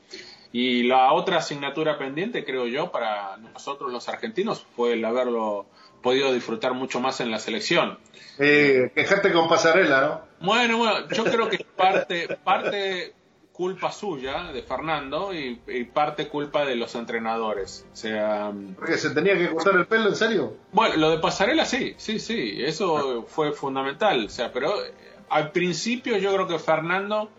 Y 0.52 0.84
la 0.84 1.12
otra 1.12 1.38
asignatura 1.38 1.98
pendiente, 1.98 2.44
creo 2.44 2.68
yo, 2.68 2.92
para 2.92 3.36
nosotros 3.38 3.90
los 3.90 4.08
argentinos 4.08 4.64
fue 4.76 4.92
el 4.92 5.04
haberlo 5.04 5.66
podido 6.00 6.32
disfrutar 6.32 6.74
mucho 6.74 7.00
más 7.00 7.20
en 7.20 7.30
la 7.32 7.40
selección. 7.40 7.98
Eh, 8.38 8.92
quejarte 8.94 9.32
con 9.32 9.48
pasarela, 9.48 10.00
¿no? 10.00 10.20
Bueno, 10.46 10.78
bueno, 10.78 11.08
yo 11.08 11.24
creo 11.24 11.48
que 11.48 11.64
parte, 11.76 12.38
parte 12.44 13.14
culpa 13.54 13.92
suya, 13.92 14.52
de 14.52 14.62
Fernando, 14.62 15.32
y, 15.32 15.54
parte 15.84 16.26
culpa 16.26 16.64
de 16.64 16.74
los 16.74 16.94
entrenadores. 16.96 17.86
O 17.92 17.96
sea. 17.96 18.52
Porque 18.76 18.98
se 18.98 19.10
tenía 19.10 19.38
que 19.38 19.48
cortar 19.50 19.76
el 19.76 19.86
pelo, 19.86 20.08
¿en 20.08 20.16
serio? 20.16 20.56
Bueno, 20.72 20.96
lo 20.96 21.10
de 21.10 21.18
Pasarela 21.18 21.64
sí, 21.64 21.94
sí, 21.96 22.18
sí, 22.18 22.56
eso 22.58 23.24
fue 23.28 23.52
fundamental. 23.52 24.26
O 24.26 24.28
sea, 24.28 24.52
pero 24.52 24.84
eh, 24.84 24.92
al 25.28 25.52
principio 25.52 26.18
yo 26.18 26.34
creo 26.34 26.48
que 26.48 26.58
Fernando, 26.58 27.30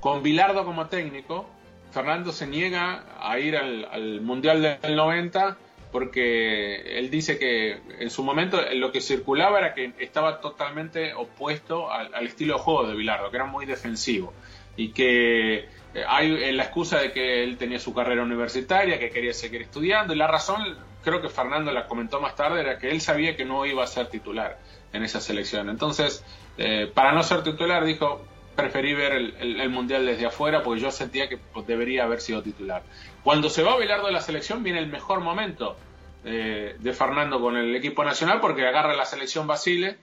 con 0.00 0.22
Bilardo 0.22 0.66
como 0.66 0.88
técnico, 0.88 1.46
Fernando 1.90 2.30
se 2.30 2.46
niega 2.46 3.06
a 3.18 3.38
ir 3.38 3.56
al, 3.56 4.20
Mundial 4.20 4.78
del 4.82 4.94
90 4.94 5.56
porque 5.90 6.98
él 6.98 7.08
dice 7.10 7.38
que 7.38 7.80
en 7.98 8.10
su 8.10 8.22
momento 8.22 8.60
lo 8.74 8.92
que 8.92 9.00
circulaba 9.00 9.58
era 9.58 9.72
que 9.72 9.94
estaba 10.00 10.42
totalmente 10.42 11.14
opuesto 11.14 11.90
al, 11.90 12.14
al 12.14 12.26
estilo 12.26 12.56
de 12.56 12.60
juego 12.60 12.86
de 12.86 12.94
Bilardo, 12.94 13.30
que 13.30 13.36
era 13.38 13.46
muy 13.46 13.64
defensivo 13.64 14.34
y 14.78 14.90
que 14.90 15.56
eh, 15.58 16.04
hay 16.06 16.32
eh, 16.32 16.52
la 16.52 16.62
excusa 16.62 17.00
de 17.00 17.12
que 17.12 17.42
él 17.42 17.58
tenía 17.58 17.80
su 17.80 17.92
carrera 17.92 18.22
universitaria, 18.22 18.98
que 18.98 19.10
quería 19.10 19.34
seguir 19.34 19.60
estudiando, 19.60 20.14
y 20.14 20.16
la 20.16 20.28
razón, 20.28 20.78
creo 21.02 21.20
que 21.20 21.28
Fernando 21.28 21.72
la 21.72 21.86
comentó 21.86 22.20
más 22.20 22.36
tarde, 22.36 22.60
era 22.60 22.78
que 22.78 22.88
él 22.88 23.00
sabía 23.00 23.36
que 23.36 23.44
no 23.44 23.66
iba 23.66 23.82
a 23.82 23.88
ser 23.88 24.06
titular 24.06 24.56
en 24.92 25.02
esa 25.02 25.20
selección. 25.20 25.68
Entonces, 25.68 26.24
eh, 26.56 26.88
para 26.94 27.12
no 27.12 27.24
ser 27.24 27.42
titular, 27.42 27.84
dijo, 27.84 28.24
preferí 28.54 28.94
ver 28.94 29.12
el, 29.14 29.68
Mundial 29.68 30.06
desde 30.06 30.26
afuera 30.26 30.62
porque 30.62 30.80
yo 30.80 30.92
sentía 30.92 31.28
que 31.28 31.38
pues, 31.38 31.66
debería 31.66 32.04
haber 32.04 32.20
sido 32.20 32.40
titular. 32.40 32.82
Cuando 33.24 33.50
se 33.50 33.64
va 33.64 33.72
a 33.72 33.78
Bilardo 33.78 34.06
de 34.06 34.12
la 34.12 34.20
selección 34.20 34.62
viene 34.62 34.78
el 34.78 34.86
mejor 34.88 35.20
momento 35.20 35.76
de 36.24 36.92
Fernando 36.92 37.40
con 37.40 37.56
el 37.56 37.74
equipo 37.76 38.04
nacional 38.04 38.40
porque 38.40 38.66
agarra 38.66 38.92
la 38.94 39.06
selección 39.06 39.46
Basile 39.46 39.96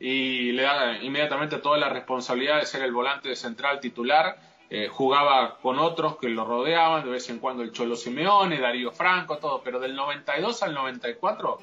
y 0.00 0.52
le 0.52 0.62
da 0.62 0.98
inmediatamente 1.02 1.58
toda 1.58 1.78
la 1.78 1.88
responsabilidad 1.88 2.60
de 2.60 2.66
ser 2.66 2.82
el 2.82 2.92
volante 2.92 3.28
de 3.28 3.36
central 3.36 3.80
titular. 3.80 4.36
Eh, 4.70 4.88
jugaba 4.88 5.58
con 5.60 5.78
otros 5.78 6.16
que 6.16 6.28
lo 6.28 6.44
rodeaban, 6.44 7.04
de 7.04 7.10
vez 7.10 7.28
en 7.28 7.38
cuando 7.38 7.62
el 7.62 7.70
Cholo 7.70 7.96
Simeone, 7.96 8.58
Darío 8.58 8.90
Franco, 8.90 9.38
todo, 9.38 9.62
pero 9.62 9.78
del 9.78 9.94
92 9.94 10.62
al 10.62 10.74
94, 10.74 11.58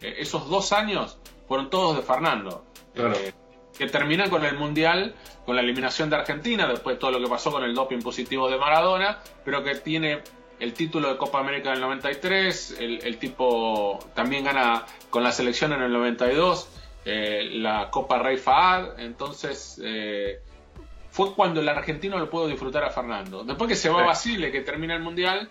eh, 0.00 0.16
esos 0.18 0.48
dos 0.48 0.72
años 0.72 1.18
fueron 1.46 1.70
todos 1.70 1.96
de 1.96 2.02
Fernando. 2.02 2.64
Eh, 2.94 3.32
que 3.78 3.86
terminan 3.86 4.30
con 4.30 4.44
el 4.44 4.56
Mundial, 4.56 5.14
con 5.44 5.54
la 5.54 5.62
eliminación 5.62 6.08
de 6.08 6.16
Argentina, 6.16 6.66
después 6.66 6.96
de 6.96 7.00
todo 7.00 7.10
lo 7.10 7.20
que 7.20 7.28
pasó 7.28 7.52
con 7.52 7.62
el 7.62 7.74
doping 7.74 8.00
positivo 8.00 8.50
de 8.50 8.58
Maradona, 8.58 9.18
pero 9.44 9.62
que 9.62 9.74
tiene 9.76 10.22
el 10.58 10.72
título 10.72 11.10
de 11.10 11.18
Copa 11.18 11.40
América 11.40 11.70
del 11.70 11.80
93, 11.80 12.76
el, 12.80 13.00
el 13.04 13.18
tipo 13.18 13.98
también 14.14 14.44
gana 14.44 14.86
con 15.10 15.22
la 15.22 15.30
selección 15.30 15.72
en 15.74 15.82
el 15.82 15.92
92. 15.92 16.68
Eh, 17.08 17.50
la 17.52 17.88
Copa 17.88 18.18
Rey 18.18 18.36
Fahad, 18.36 18.98
entonces 18.98 19.80
eh, 19.80 20.40
fue 21.12 21.36
cuando 21.36 21.60
el 21.60 21.68
argentino 21.68 22.18
lo 22.18 22.28
pudo 22.28 22.48
disfrutar 22.48 22.82
a 22.82 22.90
Fernando. 22.90 23.44
Después 23.44 23.68
que 23.68 23.76
se 23.76 23.88
va 23.88 24.02
a 24.02 24.06
Basile, 24.06 24.50
que 24.50 24.62
termina 24.62 24.96
el 24.96 25.02
Mundial, 25.02 25.48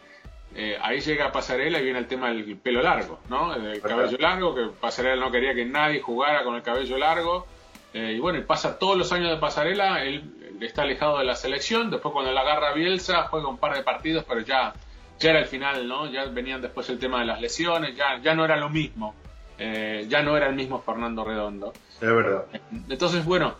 eh, 0.53 0.77
ahí 0.81 0.99
llega 0.99 1.27
a 1.27 1.31
Pasarela 1.31 1.79
y 1.79 1.83
viene 1.85 1.99
el 1.99 2.07
tema 2.07 2.27
del 2.27 2.57
pelo 2.57 2.81
largo, 2.81 3.21
¿no? 3.29 3.55
El 3.55 3.79
cabello 3.79 4.17
largo, 4.17 4.53
que 4.53 4.65
Pasarela 4.81 5.15
no 5.15 5.31
quería 5.31 5.55
que 5.55 5.63
nadie 5.63 6.01
jugara 6.01 6.43
con 6.43 6.55
el 6.55 6.61
cabello 6.61 6.97
largo. 6.97 7.47
y 7.93 8.19
bueno, 8.19 8.45
pasa 8.45 8.77
todos 8.77 8.97
los 8.97 9.13
años 9.13 9.31
de 9.31 9.37
Pasarela, 9.37 10.03
él, 10.03 10.57
está 10.59 10.81
alejado 10.81 11.19
de 11.19 11.23
la 11.23 11.35
selección, 11.35 11.89
después 11.89 12.11
cuando 12.11 12.33
la 12.33 12.41
agarra 12.41 12.73
Bielsa 12.73 13.27
juega 13.29 13.47
un 13.47 13.59
par 13.59 13.75
de 13.75 13.83
partidos, 13.83 14.25
pero 14.27 14.41
ya, 14.41 14.73
ya 15.19 15.29
era 15.29 15.39
el 15.39 15.45
final, 15.45 15.87
¿no? 15.87 16.07
Ya 16.11 16.25
venían 16.25 16.61
después 16.61 16.89
el 16.89 16.99
tema 16.99 17.21
de 17.21 17.27
las 17.27 17.39
lesiones, 17.39 17.95
ya, 17.95 18.19
ya 18.21 18.35
no 18.35 18.43
era 18.43 18.57
lo 18.57 18.69
mismo. 18.69 19.15
Eh, 19.57 20.05
ya 20.09 20.21
no 20.21 20.35
era 20.35 20.47
el 20.47 20.55
mismo 20.55 20.81
Fernando 20.81 21.23
Redondo. 21.23 21.73
Es 21.93 22.01
verdad. 22.01 22.45
Entonces, 22.89 23.25
bueno, 23.25 23.55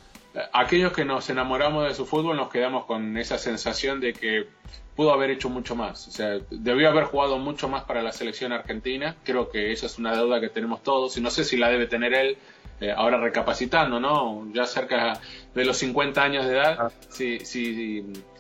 aquellos 0.54 0.92
que 0.92 1.06
nos 1.06 1.30
enamoramos 1.30 1.88
de 1.88 1.94
su 1.94 2.06
fútbol 2.06 2.38
nos 2.38 2.50
quedamos 2.50 2.86
con 2.86 3.18
esa 3.18 3.38
sensación 3.38 4.00
de 4.00 4.14
que 4.14 4.48
pudo 4.96 5.12
haber 5.14 5.30
hecho 5.30 5.50
mucho 5.50 5.76
más. 5.76 6.08
O 6.08 6.12
sea, 6.12 6.40
debió 6.50 6.90
haber 6.90 7.06
jugado 7.06 7.38
mucho 7.38 7.68
más 7.68 7.84
para 7.84 8.02
la 8.02 8.12
selección 8.12 8.52
argentina. 8.52 9.16
Creo 9.24 9.50
que 9.50 9.72
esa 9.72 9.86
es 9.86 9.98
una 9.98 10.16
deuda 10.16 10.40
que 10.40 10.50
tenemos 10.50 10.84
todos 10.84 11.18
y 11.18 11.22
no 11.22 11.30
sé 11.30 11.44
si 11.44 11.58
la 11.58 11.70
debe 11.70 11.88
tener 11.88 12.14
él. 12.14 12.38
Eh, 12.82 12.92
ahora 12.92 13.18
recapacitando, 13.18 14.02
¿no? 14.02 14.52
Ya 14.52 14.66
cerca 14.66 15.20
de 15.54 15.66
los 15.66 15.78
50 15.78 16.22
años 16.22 16.46
de 16.46 16.56
edad, 16.56 16.78
ah. 16.80 16.92
si, 17.08 17.40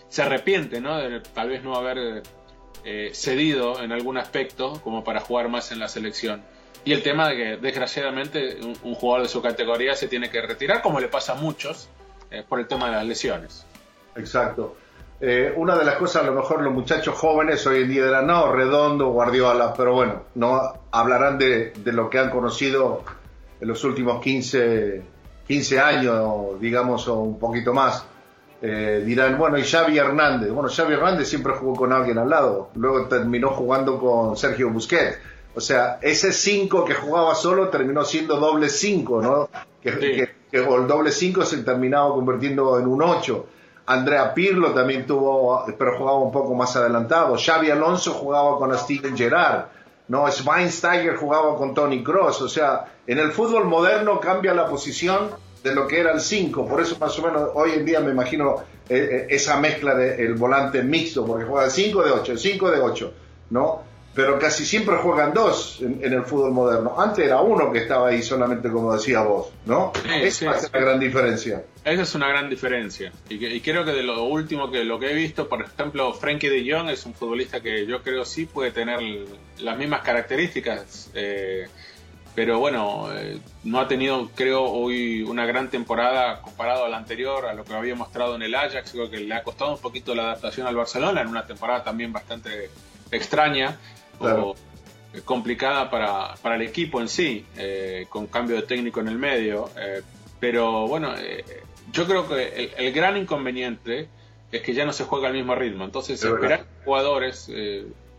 se 0.09 0.21
arrepiente, 0.21 0.81
¿no? 0.81 0.97
De 0.97 1.21
tal 1.21 1.49
vez 1.49 1.63
no 1.63 1.75
haber 1.75 2.21
eh, 2.83 3.11
cedido 3.13 3.81
en 3.81 3.93
algún 3.93 4.17
aspecto 4.17 4.81
como 4.83 5.05
para 5.05 5.21
jugar 5.21 5.47
más 5.47 5.71
en 5.71 5.79
la 5.79 5.87
selección. 5.87 6.43
Y 6.85 6.93
el 6.93 7.01
tema 7.01 7.29
de 7.29 7.35
que, 7.35 7.57
desgraciadamente, 7.57 8.59
un, 8.61 8.93
jugador 8.93 9.23
de 9.23 9.29
su 9.29 9.41
categoría 9.41 9.95
se 9.95 10.07
tiene 10.07 10.29
que 10.29 10.39
retirar, 10.39 10.83
como 10.83 10.99
le 10.99 11.07
pasa 11.07 11.33
a 11.33 11.35
muchos, 11.35 11.89
eh, 12.29 12.43
por 12.47 12.59
el 12.59 12.67
tema 12.67 12.85
de 12.85 12.91
las 12.93 13.05
lesiones. 13.05 13.65
Exacto. 14.15 14.75
Eh, 15.19 15.51
una 15.55 15.75
de 15.75 15.83
las 15.83 15.95
cosas, 15.95 16.21
a 16.21 16.25
lo 16.27 16.33
mejor 16.33 16.61
los 16.61 16.71
muchachos 16.71 17.15
jóvenes 17.15 17.65
hoy 17.65 17.81
en 17.81 17.89
día 17.89 18.05
dirán, 18.05 18.27
no, 18.27 18.51
Redondo, 18.51 19.07
Guardiola, 19.07 19.73
pero 19.75 19.93
bueno, 19.93 20.25
no 20.35 20.61
hablarán 20.91 21.39
de, 21.39 21.73
lo 21.85 22.07
que 22.07 22.19
han 22.19 22.29
conocido 22.29 23.03
en 23.59 23.67
los 23.67 23.83
últimos 23.83 24.21
15, 24.21 25.01
15 25.47 25.79
años, 25.79 26.59
digamos, 26.59 27.07
o 27.07 27.15
un 27.15 27.39
poquito 27.39 27.73
más. 27.73 28.05
Eh, 28.61 29.01
dirán, 29.03 29.39
bueno, 29.39 29.57
y 29.57 29.63
Xavi 29.63 29.97
Hernández. 29.97 30.51
Bueno, 30.51 30.69
Xavi 30.69 30.93
Hernández 30.93 31.27
siempre 31.27 31.53
jugó 31.53 31.75
con 31.75 31.93
alguien 31.93 32.19
al 32.19 32.29
lado, 32.29 32.69
luego 32.75 33.07
terminó 33.07 33.49
jugando 33.49 33.97
con 33.97 34.37
Sergio 34.37 34.69
Busquets 34.69 35.17
o 35.55 35.61
sea, 35.61 35.99
ese 36.01 36.33
5 36.33 36.83
que 36.83 36.93
jugaba 36.93 37.33
solo 37.33 37.69
terminó 37.69 38.03
siendo 38.03 38.37
doble 38.37 38.69
5, 38.69 39.21
¿no? 39.21 39.49
Que, 39.81 40.29
el 40.51 40.87
doble 40.87 41.11
5 41.11 41.43
se 41.45 41.63
terminaba 41.63 42.09
convirtiendo 42.13 42.77
en 42.79 42.87
un 42.87 43.01
8. 43.01 43.45
Andrea 43.87 44.33
Pirlo 44.33 44.73
también 44.73 45.05
tuvo, 45.05 45.65
pero 45.77 45.97
jugaba 45.97 46.19
un 46.19 46.31
poco 46.31 46.53
más 46.55 46.75
adelantado. 46.75 47.35
Xavi 47.37 47.69
Alonso 47.69 48.13
jugaba 48.13 48.57
con 48.57 48.75
Steven 48.77 49.15
Gerrard. 49.15 49.65
no, 50.07 50.29
Schweinsteiger 50.29 51.15
jugaba 51.15 51.55
con 51.57 51.73
Tony 51.73 52.03
Cross, 52.03 52.41
o 52.41 52.49
sea, 52.49 52.85
en 53.07 53.17
el 53.17 53.31
fútbol 53.31 53.65
moderno 53.65 54.19
cambia 54.19 54.53
la 54.53 54.67
posición 54.67 55.29
de 55.63 55.73
lo 55.73 55.87
que 55.87 55.99
era 55.99 56.11
el 56.11 56.21
5, 56.21 56.67
por 56.67 56.81
eso 56.81 56.97
más 56.99 57.17
o 57.17 57.23
menos 57.23 57.49
hoy 57.55 57.71
en 57.71 57.85
día 57.85 57.99
me 57.99 58.11
imagino 58.11 58.57
eh, 58.87 58.97
eh, 58.97 59.27
esa 59.29 59.59
mezcla 59.59 59.95
del 59.95 60.35
volante 60.35 60.83
mixto, 60.83 61.25
porque 61.25 61.45
juega 61.45 61.69
5 61.69 62.03
de 62.03 62.11
8, 62.11 62.37
5 62.37 62.71
de 62.71 62.79
8, 62.81 63.13
¿no? 63.49 63.94
Pero 64.15 64.39
casi 64.39 64.65
siempre 64.65 64.95
juegan 64.95 65.33
dos 65.33 65.81
en, 65.81 66.01
el 66.01 66.23
fútbol 66.23 66.51
moderno. 66.51 66.95
Antes 66.97 67.25
era 67.25 67.41
uno 67.41 67.69
que 67.73 67.79
estaba 67.79 68.07
ahí 68.07 68.23
solamente 68.23 68.69
como 68.69 68.93
decía 68.93 69.19
vos, 69.21 69.49
¿no? 69.65 69.91
Esa 70.09 70.55
es 70.55 70.71
la 70.71 70.79
gran 70.79 70.99
diferencia. 71.01 71.65
Esa 71.83 72.01
es 72.01 72.15
una 72.15 72.29
gran 72.29 72.49
diferencia. 72.49 73.11
Y, 73.27 73.59
creo 73.59 73.83
que 73.83 73.91
de 73.91 74.03
lo 74.03 74.23
último 74.23 74.71
que 74.71 74.85
lo 74.85 74.97
que 74.99 75.11
he 75.11 75.13
visto, 75.13 75.49
por 75.49 75.61
ejemplo, 75.61 76.13
Frankie 76.13 76.47
de 76.47 76.71
Jong 76.71 76.89
es 76.89 77.05
un 77.05 77.13
futbolista 77.13 77.59
que 77.59 77.85
yo 77.85 78.01
creo 78.01 78.23
sí 78.23 78.45
puede 78.45 78.71
tener 78.71 78.99
las 79.59 79.77
mismas 79.77 80.01
características. 80.01 81.11
Eh, 81.13 81.67
pero 82.33 82.59
bueno, 82.59 83.09
eh, 83.13 83.39
no 83.65 83.81
ha 83.81 83.87
tenido, 83.89 84.29
creo, 84.33 84.63
hoy 84.63 85.23
una 85.23 85.45
gran 85.45 85.69
temporada 85.69 86.41
comparado 86.41 86.85
a 86.85 86.89
la 86.89 86.97
anterior, 86.97 87.45
a 87.45 87.53
lo 87.53 87.65
que 87.65 87.73
había 87.73 87.95
mostrado 87.95 88.35
en 88.35 88.43
el 88.43 88.55
Ajax. 88.55 88.91
Creo 88.91 89.09
que 89.09 89.17
le 89.17 89.35
ha 89.35 89.43
costado 89.43 89.73
un 89.73 89.79
poquito 89.79 90.15
la 90.15 90.23
adaptación 90.23 90.67
al 90.67 90.75
Barcelona, 90.75 91.19
en 91.19 91.27
una 91.27 91.45
temporada 91.45 91.83
también 91.83 92.13
bastante 92.13 92.69
extraña 93.11 93.77
o 94.19 94.55
eh, 95.13 95.21
complicada 95.23 95.89
para, 95.89 96.35
para, 96.41 96.55
el 96.55 96.61
equipo 96.61 97.01
en 97.01 97.09
sí, 97.09 97.45
eh, 97.57 98.05
con 98.09 98.27
cambio 98.27 98.55
de 98.55 98.63
técnico 98.63 98.99
en 98.99 99.07
el 99.07 99.17
medio. 99.17 99.69
pero 100.39 100.87
bueno, 100.87 101.13
yo 101.91 102.05
creo 102.05 102.27
que 102.27 102.71
el, 102.77 102.91
gran 102.91 103.17
inconveniente 103.17 104.07
es 104.51 104.61
que 104.61 104.73
ya 104.73 104.85
no 104.85 104.93
se 104.93 105.05
juega 105.05 105.27
al 105.27 105.33
mismo 105.33 105.55
ritmo. 105.55 105.85
Entonces, 105.85 106.23
esperar 106.23 106.65
jugadores 106.83 107.49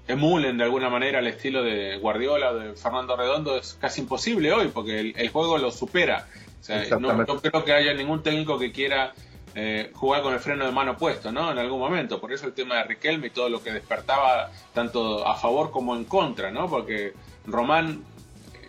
emulen 0.09 0.59
de 0.59 0.65
alguna 0.65 0.89
manera 0.89 1.19
el 1.19 1.27
estilo 1.27 1.63
de 1.63 1.99
Guardiola 1.99 2.53
o 2.53 2.59
de 2.59 2.75
Fernando 2.75 3.17
Redondo 3.17 3.57
es 3.57 3.77
casi 3.81 4.03
imposible 4.03 4.53
hoy 4.53 4.69
porque 4.69 5.01
el, 5.01 5.29
juego 5.31 5.59
lo 5.59 5.71
supera. 5.71 6.27
no, 7.01 7.27
creo 7.41 7.65
que 7.65 7.73
haya 7.73 7.93
ningún 7.95 8.23
técnico 8.23 8.59
que 8.59 8.73
quiera 8.73 9.15
eh, 9.59 9.91
jugar 9.95 10.21
con 10.21 10.35
el 10.35 10.41
freno 10.41 10.67
de 10.67 10.71
mano 10.71 10.99
puesto, 10.99 11.33
¿no? 11.33 11.51
En 11.51 11.57
algún 11.57 11.81
momento. 11.81 12.21
Por 12.21 12.31
eso 12.31 12.47
el 12.47 12.53
tema 12.53 12.77
de 12.77 12.85
Riquelme 12.85 13.29
y 13.29 13.31
todo 13.31 13.49
lo 13.49 13.63
que 13.63 13.73
despertaba 13.73 14.51
tanto 14.75 15.27
a 15.27 15.35
favor 15.35 15.71
como 15.71 15.97
en 15.97 16.05
contra, 16.05 16.51
¿no? 16.51 16.69
Porque 16.69 17.15
Román 17.47 18.05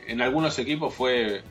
en 0.08 0.22
algunos 0.22 0.58
equipos 0.60 0.94
fue 0.94 1.42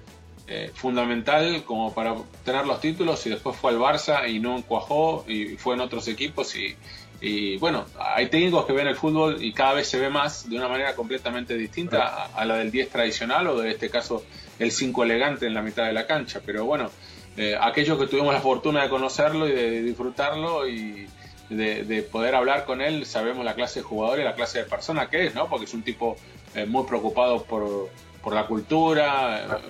eh, 0.47 0.71
fundamental 0.73 1.65
como 1.65 1.93
para 1.93 2.15
tener 2.47 2.67
los 2.67 2.81
títulos 2.81 3.27
y 3.27 3.31
después 3.31 3.55
fue 3.57 3.73
al 3.73 3.79
Barça 3.79 4.27
y 4.27 4.39
no 4.39 4.57
encuajó 4.57 5.27
y 5.29 5.57
fue 5.57 5.75
en 5.75 5.81
otros 5.81 6.09
equipos 6.09 6.57
y, 6.57 6.75
y 7.21 7.57
bueno, 7.59 7.87
hay 7.99 8.29
técnicos 8.29 8.67
que 8.67 8.73
ven 8.73 8.87
el 8.87 8.97
fútbol 8.97 9.43
y 9.43 9.53
cada 9.53 9.75
vez 9.75 9.89
se 9.89 9.99
ve 9.99 10.11
más 10.11 10.49
de 10.49 10.57
una 10.57 10.69
manera 10.69 10.95
completamente 10.95 11.57
distinta 11.57 12.27
a, 12.35 12.45
la 12.45 12.57
del 12.57 12.71
10 12.71 12.91
tradicional 12.91 13.47
o 13.49 13.61
de 13.61 13.71
este 13.71 13.89
caso 13.91 14.25
el 14.59 14.71
5 14.71 15.05
elegante 15.05 15.47
en 15.47 15.55
la 15.55 15.63
mitad 15.63 15.87
de 15.87 15.93
la 15.93 16.07
cancha. 16.07 16.41
Pero 16.45 16.65
bueno, 16.65 16.91
eh, 17.37 17.57
aquellos 17.61 17.99
que 17.99 18.07
tuvimos 18.07 18.33
la 18.33 18.41
fortuna 18.41 18.83
de 18.83 18.89
conocerlo 18.89 19.49
y 19.49 19.53
de, 19.53 19.83
disfrutarlo 19.83 20.69
y 20.69 21.09
de, 21.51 22.09
poder 22.11 22.35
hablar 22.35 22.65
con 22.65 22.81
él, 22.81 23.07
sabemos 23.07 23.45
la 23.45 23.55
clase 23.55 23.81
de 23.81 23.85
jugador 23.85 24.21
y 24.21 24.25
la 24.25 24.35
clase 24.35 24.59
de 24.59 24.65
persona 24.65 25.09
que 25.09 25.27
es, 25.27 25.35
¿no? 25.35 25.49
Porque 25.49 25.67
es 25.67 25.75
un 25.75 25.83
tipo 25.83 26.17
eh, 26.55 26.65
muy 26.65 26.85
preocupado 26.85 27.45
por, 27.45 27.91
por 28.23 28.35
la 28.35 28.47
cultura, 28.47 29.61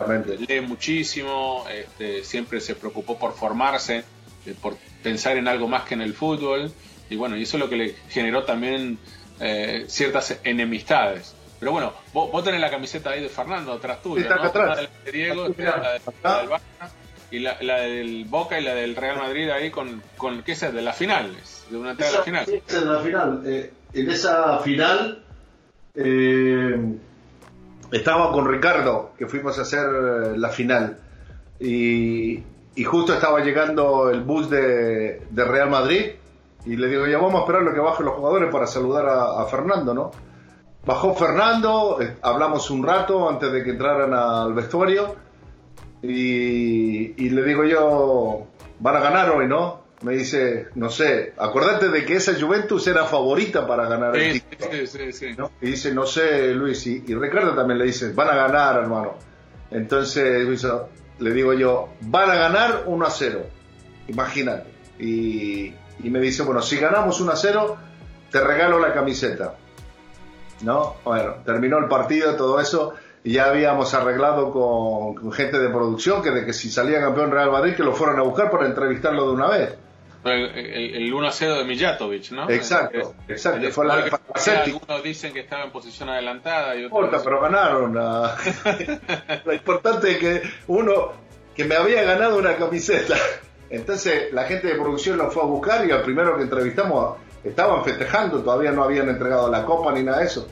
lee 0.49 0.61
muchísimo, 0.63 1.67
este, 1.71 2.25
siempre 2.25 2.61
se 2.61 2.75
preocupó 2.75 3.19
por 3.19 3.35
formarse, 3.35 4.05
eh, 4.47 4.55
por 4.61 4.77
pensar 5.03 5.37
en 5.37 5.47
algo 5.49 5.69
más 5.69 5.83
que 5.83 5.95
en 5.95 6.01
el 6.01 6.15
fútbol. 6.15 6.73
Y 7.11 7.17
bueno, 7.17 7.37
y 7.37 7.43
eso 7.43 7.59
es 7.59 7.63
lo 7.63 7.69
que 7.69 7.77
le 7.77 7.95
generó 8.09 8.45
también 8.45 8.99
eh, 9.41 9.85
ciertas 9.89 10.41
enemistades. 10.43 11.35
Pero 11.61 11.73
bueno, 11.73 11.93
vos, 12.13 12.45
tenés 12.45 12.61
la 12.61 12.71
camiseta 12.71 13.11
ahí 13.11 13.23
de 13.23 13.29
Fernando 13.29 13.73
atrás 13.73 14.03
tuya, 14.03 14.29
¿no? 14.29 14.67
La 14.67 14.77
del 14.77 14.89
Diego, 15.13 15.49
la, 15.59 15.93
del 15.93 16.03
Barça, 16.49 16.91
y 17.31 17.41
la, 17.41 17.57
del 17.57 18.25
Boca 18.25 18.59
y 18.59 18.65
la 18.65 18.75
del 18.75 18.97
Real 18.97 19.19
Madrid 19.19 19.49
ahí 19.51 19.71
con, 19.71 20.03
con 20.17 20.43
¿qué 20.43 20.53
es? 20.53 20.61
De 20.61 20.83
las 20.83 20.97
finales, 20.97 21.65
de 21.71 21.77
una 21.77 21.93
entrada 21.93 22.13
de 22.13 22.19
la 22.19 22.25
final. 22.25 22.47
Sí, 22.47 22.63
de 22.69 22.85
la 22.85 23.01
final. 23.01 23.43
Eh, 23.45 23.73
en 23.93 24.11
esa 24.11 24.59
final 24.59 25.25
eh, 25.95 26.77
estaba 27.91 28.33
con 28.33 28.49
Ricardo, 28.49 29.13
que 29.19 29.27
fuimos 29.27 29.59
a 29.59 29.63
hacer 29.63 29.87
la 30.37 30.49
final. 30.51 30.99
Y, 31.59 32.43
y 32.75 32.85
justo 32.85 33.15
estaba 33.15 33.41
llegando 33.41 34.11
el 34.11 34.21
bus 34.21 34.51
de, 34.51 35.23
de 35.31 35.45
Real 35.45 35.71
Madrid 35.71 36.13
y 36.67 36.77
le 36.77 36.89
digo, 36.89 37.07
ya 37.07 37.19
vamos 37.19 37.37
a 37.37 37.39
esperar 37.41 37.63
lo 37.63 37.73
que 37.73 37.81
bajen 37.81 38.07
los 38.07 38.17
jugadores 38.17 38.51
para 38.51 38.67
saludar 38.67 39.07
a, 39.09 39.45
Fernando, 39.47 39.95
¿no? 39.95 40.11
Bajó 40.85 41.15
Fernando, 41.15 41.99
eh, 42.01 42.17
hablamos 42.23 42.71
un 42.71 42.85
rato 42.85 43.29
antes 43.29 43.53
de 43.53 43.63
que 43.63 43.71
entraran 43.71 44.13
al 44.13 44.53
vestuario 44.53 45.15
y, 46.03 47.29
le 47.31 47.43
digo 47.43 47.65
yo, 47.65 48.47
van 48.81 48.97
a 48.97 49.01
ganar 49.01 49.31
hoy, 49.31 49.47
¿no? 49.47 49.85
Me 50.03 50.15
dice, 50.15 50.69
no 50.75 50.91
sé, 50.91 51.33
acordate 51.39 51.89
de 51.89 52.05
que 52.05 52.17
esa 52.17 52.39
Juventus 52.39 52.87
era 52.87 53.07
favorita 53.07 53.67
para 53.67 53.89
ganar 53.89 54.15
el 54.15 54.43
título. 54.43 54.71
Sí, 54.73 54.87
sí, 54.87 55.13
sí. 55.13 55.37
Y 55.63 55.67
dice, 55.67 55.95
no 55.95 56.07
sé, 56.07 56.53
Luis, 56.55 56.87
y, 56.87 57.01
Ricardo 57.15 57.55
también 57.55 57.79
le 57.79 57.87
dice, 57.87 58.13
van 58.13 58.29
a 58.29 58.37
ganar, 58.37 58.77
hermano. 58.77 59.15
Entonces, 59.71 60.45
Luis, 60.45 60.67
le 61.19 61.33
digo 61.33 61.55
yo, 61.55 61.89
van 62.03 62.31
a 62.31 62.35
ganar 62.35 62.85
1 62.87 63.07
a 63.07 63.11
0. 63.11 63.47
Imagínate. 64.09 64.71
Y, 64.99 65.73
y 66.03 66.11
me 66.11 66.21
dice, 66.21 66.43
bueno, 66.43 66.61
si 66.61 66.77
ganamos 66.77 67.21
1 67.21 67.33
a 67.33 67.37
0, 67.37 67.77
te 68.31 68.41
regalo 68.41 68.79
la 68.79 68.93
camiseta. 68.93 69.55
¿No? 70.63 70.97
Bueno, 71.05 71.37
terminó 71.45 71.79
el 71.79 71.89
partido, 71.89 72.35
todo 72.37 72.61
eso, 72.61 72.95
y 73.27 73.33
ya 73.33 73.47
habíamos 73.47 73.93
arreglado 73.93 74.53
con, 74.53 75.33
gente 75.33 75.59
de 75.59 75.69
producción 75.69 76.23
que 76.23 76.31
de 76.31 76.47
que 76.47 76.53
si 76.53 76.71
salía 76.71 77.01
campeón 77.01 77.33
Real 77.33 77.51
Madrid 77.51 77.75
que 77.75 77.83
lo 77.83 77.93
fueran 77.93 78.21
a 78.21 78.23
buscar 78.23 78.53
para 78.53 78.67
entrevistarlo 78.67 79.27
de 79.27 79.33
una 79.33 79.49
vez. 79.49 79.75
El, 80.25 81.13
1 81.13 81.27
a 81.27 81.33
0 81.33 81.57
de 81.57 81.65
Mijatovic, 81.65 82.31
¿no? 82.31 82.49
Exacto, 82.49 83.17
exacto. 83.27 83.69
fue 83.73 83.85
la, 83.85 83.95
algunos 84.65 85.03
dicen 85.03 85.33
que 85.33 85.41
estaba 85.41 85.65
en 85.65 85.73
posición 85.73 86.09
adelantada 86.09 86.77
y 86.77 86.85
otros... 86.85 87.03
importa, 87.03 87.25
pero 87.25 87.41
ganaron. 87.41 87.95
Lo 89.45 89.53
importante 89.53 90.13
es 90.13 90.19
que 90.19 90.43
uno, 90.69 91.13
que 91.57 91.65
me 91.65 91.75
había 91.75 92.05
ganado 92.05 92.39
una 92.39 92.55
camiseta, 92.55 93.17
entonces 93.71 94.33
la 94.33 94.45
gente 94.45 94.69
de 94.69 94.77
producción 94.77 95.19
lo 95.19 95.33
fue 95.33 95.43
a 95.43 95.47
buscar 95.47 95.85
y 95.85 95.91
al 95.91 96.03
primero 96.03 96.37
que 96.37 96.45
entrevistamos 96.45 97.17
estaban 97.43 97.85
festejando, 97.85 98.41
todavía 98.41 98.71
no 98.71 98.85
habían 98.85 99.09
entregado 99.09 99.51
la 99.51 99.65
copa 99.65 99.93
ni 99.93 100.05
nada 100.05 100.21
de 100.21 100.27
eso. 100.27 100.49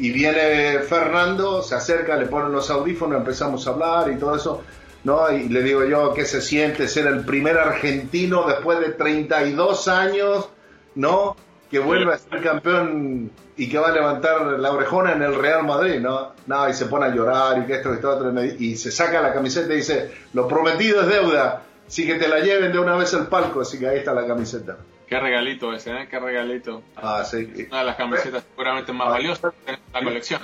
Y 0.00 0.10
viene 0.10 0.80
Fernando, 0.80 1.62
se 1.62 1.74
acerca, 1.74 2.16
le 2.16 2.26
ponen 2.26 2.52
los 2.52 2.70
audífonos, 2.70 3.18
empezamos 3.18 3.66
a 3.66 3.70
hablar 3.70 4.10
y 4.10 4.16
todo 4.16 4.34
eso. 4.34 4.62
¿no? 5.04 5.30
Y 5.30 5.48
le 5.48 5.62
digo 5.62 5.84
yo, 5.84 6.12
¿qué 6.12 6.24
se 6.24 6.40
siente 6.40 6.88
ser 6.88 7.06
el 7.06 7.24
primer 7.24 7.58
argentino 7.58 8.46
después 8.46 8.80
de 8.80 8.90
32 8.90 9.88
años, 9.88 10.48
¿no? 10.94 11.36
Que 11.70 11.78
vuelve 11.78 12.12
a 12.12 12.18
ser 12.18 12.42
campeón 12.42 13.30
y 13.56 13.68
que 13.68 13.78
va 13.78 13.88
a 13.88 13.92
levantar 13.92 14.42
la 14.58 14.72
orejona 14.72 15.12
en 15.12 15.22
el 15.22 15.34
Real 15.34 15.64
Madrid, 15.64 16.00
¿no? 16.00 16.32
No, 16.46 16.68
y 16.68 16.74
se 16.74 16.86
pone 16.86 17.06
a 17.06 17.14
llorar 17.14 17.58
y 17.58 17.66
que 17.66 17.74
esto, 17.74 17.92
y 17.92 17.94
esto, 17.94 18.10
otro, 18.10 18.44
y 18.44 18.76
se 18.76 18.90
saca 18.90 19.22
la 19.22 19.32
camiseta 19.32 19.72
y 19.72 19.76
dice, 19.76 20.10
lo 20.32 20.48
prometido 20.48 21.02
es 21.02 21.08
deuda 21.08 21.62
sí 21.90 22.06
que 22.06 22.14
te 22.14 22.28
la 22.28 22.38
lleven 22.38 22.72
de 22.72 22.78
una 22.78 22.96
vez 22.96 23.12
al 23.14 23.26
palco, 23.26 23.60
así 23.60 23.78
que 23.78 23.88
ahí 23.88 23.98
está 23.98 24.14
la 24.14 24.26
camiseta. 24.26 24.78
Qué 25.10 25.18
regalito 25.18 25.72
ese, 25.72 25.90
¿eh? 25.90 26.08
Qué 26.08 26.20
regalito. 26.20 26.84
Ah, 26.94 27.24
sí. 27.24 27.66
Una 27.68 27.80
de 27.80 27.84
las 27.84 27.96
camisetas 27.96 28.44
seguramente 28.48 28.92
más 28.92 29.08
valiosas 29.08 29.52
de 29.66 29.76
la 29.92 30.04
colección. 30.04 30.40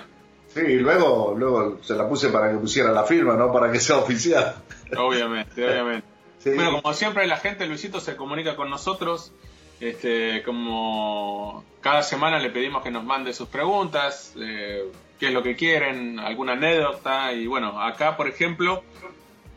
Sí, 0.48 0.60
y 0.60 0.78
luego, 0.80 1.36
luego 1.38 1.78
se 1.84 1.94
la 1.94 2.08
puse 2.08 2.30
para 2.30 2.50
que 2.50 2.58
pusiera 2.58 2.90
la 2.90 3.04
firma, 3.04 3.36
¿no? 3.36 3.52
Para 3.52 3.70
que 3.70 3.78
sea 3.78 3.98
oficial. 3.98 4.56
Obviamente, 4.98 5.64
obviamente. 5.64 6.06
Bueno, 6.46 6.80
como 6.80 6.94
siempre 6.94 7.26
la 7.26 7.38
gente, 7.38 7.66
Luisito, 7.66 7.98
se 7.98 8.14
comunica 8.14 8.54
con 8.54 8.70
nosotros. 8.70 9.32
Este, 9.80 10.44
como 10.44 11.64
cada 11.80 12.04
semana 12.04 12.38
le 12.38 12.50
pedimos 12.50 12.84
que 12.84 12.90
nos 12.92 13.02
mande 13.02 13.32
sus 13.32 13.48
preguntas, 13.48 14.32
eh, 14.38 14.84
qué 15.18 15.26
es 15.26 15.32
lo 15.32 15.42
que 15.42 15.56
quieren, 15.56 16.20
alguna 16.20 16.52
anécdota. 16.52 17.32
Y 17.32 17.48
bueno, 17.48 17.80
acá, 17.80 18.16
por 18.16 18.28
ejemplo, 18.28 18.84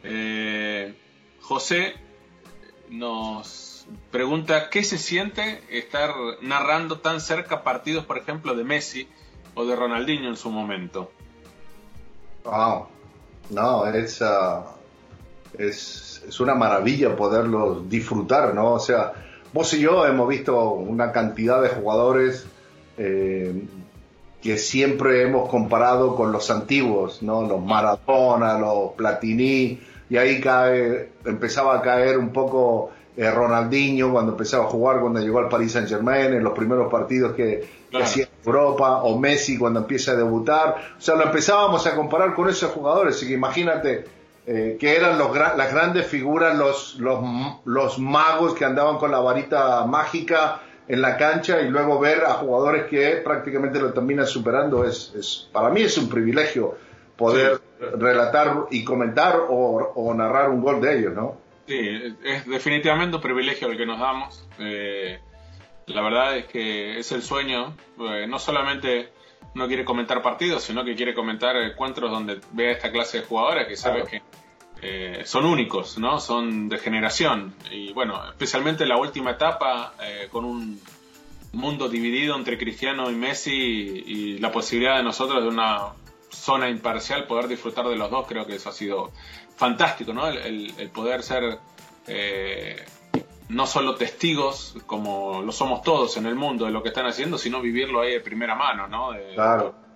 eh, 0.04 0.96
José 1.42 1.94
nos 2.90 3.79
pregunta 4.12 4.70
qué 4.70 4.84
se 4.84 4.98
siente 4.98 5.62
estar 5.70 6.12
narrando 6.42 7.00
tan 7.00 7.22
cerca 7.22 7.64
partidos, 7.64 8.06
por 8.06 8.18
ejemplo, 8.18 8.56
de 8.56 8.64
Messi 8.64 9.08
o 9.54 9.66
de 9.66 9.76
Ronaldinho 9.76 10.30
en 10.30 10.38
su 10.38 10.50
momento. 10.50 11.12
Wow. 12.44 12.88
No, 13.50 13.86
es, 13.88 14.22
uh, 14.22 14.64
es, 15.58 16.24
es, 16.28 16.40
una 16.40 16.56
maravilla 16.56 17.16
poderlos 17.16 17.90
disfrutar, 17.90 18.54
¿no? 18.54 18.74
O 18.74 18.80
sea, 18.80 19.14
vos 19.54 19.74
y 19.74 19.82
yo 19.82 20.06
hemos 20.06 20.28
visto 20.28 20.72
una 20.72 21.12
cantidad 21.12 21.62
de 21.62 21.70
jugadores 21.70 22.46
eh, 22.98 23.64
que 24.42 24.58
siempre 24.58 25.24
hemos 25.24 25.50
comparado 25.50 26.16
con 26.16 26.32
los 26.32 26.50
antiguos, 26.52 27.22
¿no? 27.22 27.42
Los 27.48 27.62
Maradona, 27.62 28.58
los 28.60 28.94
Platini, 28.94 29.80
y 30.10 30.18
ahí 30.18 30.40
cae, 30.40 31.12
empezaba 31.26 31.78
a 31.78 31.82
caer 31.82 32.18
un 32.18 32.32
poco 32.32 32.92
eh, 33.20 33.30
Ronaldinho 33.30 34.14
cuando 34.14 34.32
empezaba 34.32 34.64
a 34.64 34.68
jugar, 34.68 35.02
cuando 35.02 35.20
llegó 35.20 35.40
al 35.40 35.50
Paris 35.50 35.74
Saint 35.74 35.90
Germain, 35.90 36.34
en 36.34 36.42
los 36.42 36.54
primeros 36.54 36.90
partidos 36.90 37.34
que, 37.36 37.68
hacía 38.02 38.24
en 38.24 38.30
Europa, 38.46 39.04
o 39.04 39.20
Messi 39.20 39.58
cuando 39.58 39.82
empieza 39.82 40.14
a 40.14 40.16
debutar. 40.16 40.94
O 40.98 41.02
sea, 41.02 41.16
lo 41.16 41.24
empezábamos 41.24 41.86
a 41.86 41.98
comparar 41.98 42.34
con 42.34 42.48
esos 42.48 42.72
jugadores, 42.72 43.18
así 43.18 43.28
que 43.28 43.34
imagínate 43.34 44.06
eh, 44.48 44.78
que 44.80 44.96
eran 44.96 45.18
los, 45.18 45.36
las 45.36 45.74
grandes 45.74 46.08
figuras, 46.08 46.58
los, 46.58 46.96
los, 47.00 47.20
los 47.66 48.00
magos 48.00 48.54
que 48.54 48.64
andaban 48.64 48.98
con 48.98 49.12
la 49.12 49.20
varita 49.20 49.84
mágica 49.84 50.62
en 50.88 51.02
la 51.02 51.18
cancha 51.18 51.60
y 51.60 51.68
luego 51.68 52.00
ver 52.00 52.24
a 52.24 52.36
jugadores 52.36 52.86
que 52.86 53.18
prácticamente 53.18 53.82
lo 53.82 53.92
terminan 53.92 54.28
superando 54.28 54.86
es, 54.86 55.14
es 55.14 55.50
para 55.52 55.70
mí 55.72 55.82
es 55.82 55.98
un 55.98 56.08
privilegio 56.08 56.78
poder 57.18 57.60
relatar 57.98 58.68
y 58.72 58.86
comentar 58.86 59.42
o, 59.50 59.92
o 59.94 60.14
narrar 60.14 60.50
un 60.50 60.62
gol 60.62 60.80
de 60.80 61.00
ellos, 61.00 61.14
¿no? 61.14 61.49
Sí, 61.70 62.16
es 62.24 62.48
definitivamente 62.48 63.18
un 63.18 63.22
privilegio 63.22 63.68
el 63.68 63.78
que 63.78 63.86
nos 63.86 64.00
damos. 64.00 64.44
Eh, 64.58 65.20
la 65.86 66.02
verdad 66.02 66.36
es 66.36 66.46
que 66.48 66.98
es 66.98 67.12
el 67.12 67.22
sueño. 67.22 67.76
Eh, 68.00 68.26
no 68.28 68.40
solamente 68.40 69.14
uno 69.54 69.68
quiere 69.68 69.86
comentar 69.86 70.20
partidos, 70.24 70.64
sino 70.64 70.84
que 70.84 70.96
quiere 70.96 71.14
comentar 71.14 71.56
encuentros 71.58 72.10
donde 72.10 72.42
vea 72.54 72.72
esta 72.72 72.92
clase 72.92 73.20
de 73.20 73.28
jugadores 73.28 73.68
que 73.68 73.76
sabe 73.76 74.04
que 74.06 74.24
eh, 74.82 75.22
son 75.26 75.46
únicos, 75.46 76.00
¿no? 76.00 76.20
Son 76.20 76.70
de 76.70 76.80
generación. 76.80 77.54
Y 77.70 77.94
bueno, 77.94 78.20
especialmente 78.28 78.88
la 78.88 78.98
última 78.98 79.30
etapa 79.30 79.94
con 80.32 80.46
un 80.46 80.82
mundo 81.52 81.88
dividido 81.88 82.36
entre 82.36 82.58
Cristiano 82.58 83.12
y 83.12 83.16
Messi 83.16 83.52
y 83.52 84.40
la 84.40 84.52
posibilidad 84.52 84.98
de 84.98 85.04
nosotros 85.04 85.44
de 85.44 85.50
una 85.50 85.94
zona 86.32 86.68
imparcial 86.70 87.28
poder 87.28 87.48
disfrutar 87.48 87.88
de 87.88 87.96
los 87.96 88.10
dos, 88.10 88.26
creo 88.28 88.46
que 88.48 88.56
eso 88.56 88.70
ha 88.70 88.74
sido 88.74 89.12
fantástico, 89.60 90.14
¿no? 90.14 90.26
El, 90.26 90.90
poder 90.94 91.22
ser 91.22 91.60
eh, 92.08 92.86
no 93.50 93.68
solo 93.68 93.96
testigos, 93.96 94.78
como 94.86 95.42
lo 95.42 95.52
somos 95.52 95.82
todos 95.82 96.16
en 96.16 96.26
el 96.28 96.36
mundo 96.36 96.64
de 96.66 96.72
lo 96.72 96.82
que 96.82 96.90
están 96.90 97.06
haciendo, 97.06 97.38
sino 97.38 97.60
vivirlo 97.60 98.00
ahí 98.00 98.14
de 98.14 98.22
primera 98.22 98.56
mano, 98.56 98.88
¿no? 98.88 99.12
De, 99.12 99.36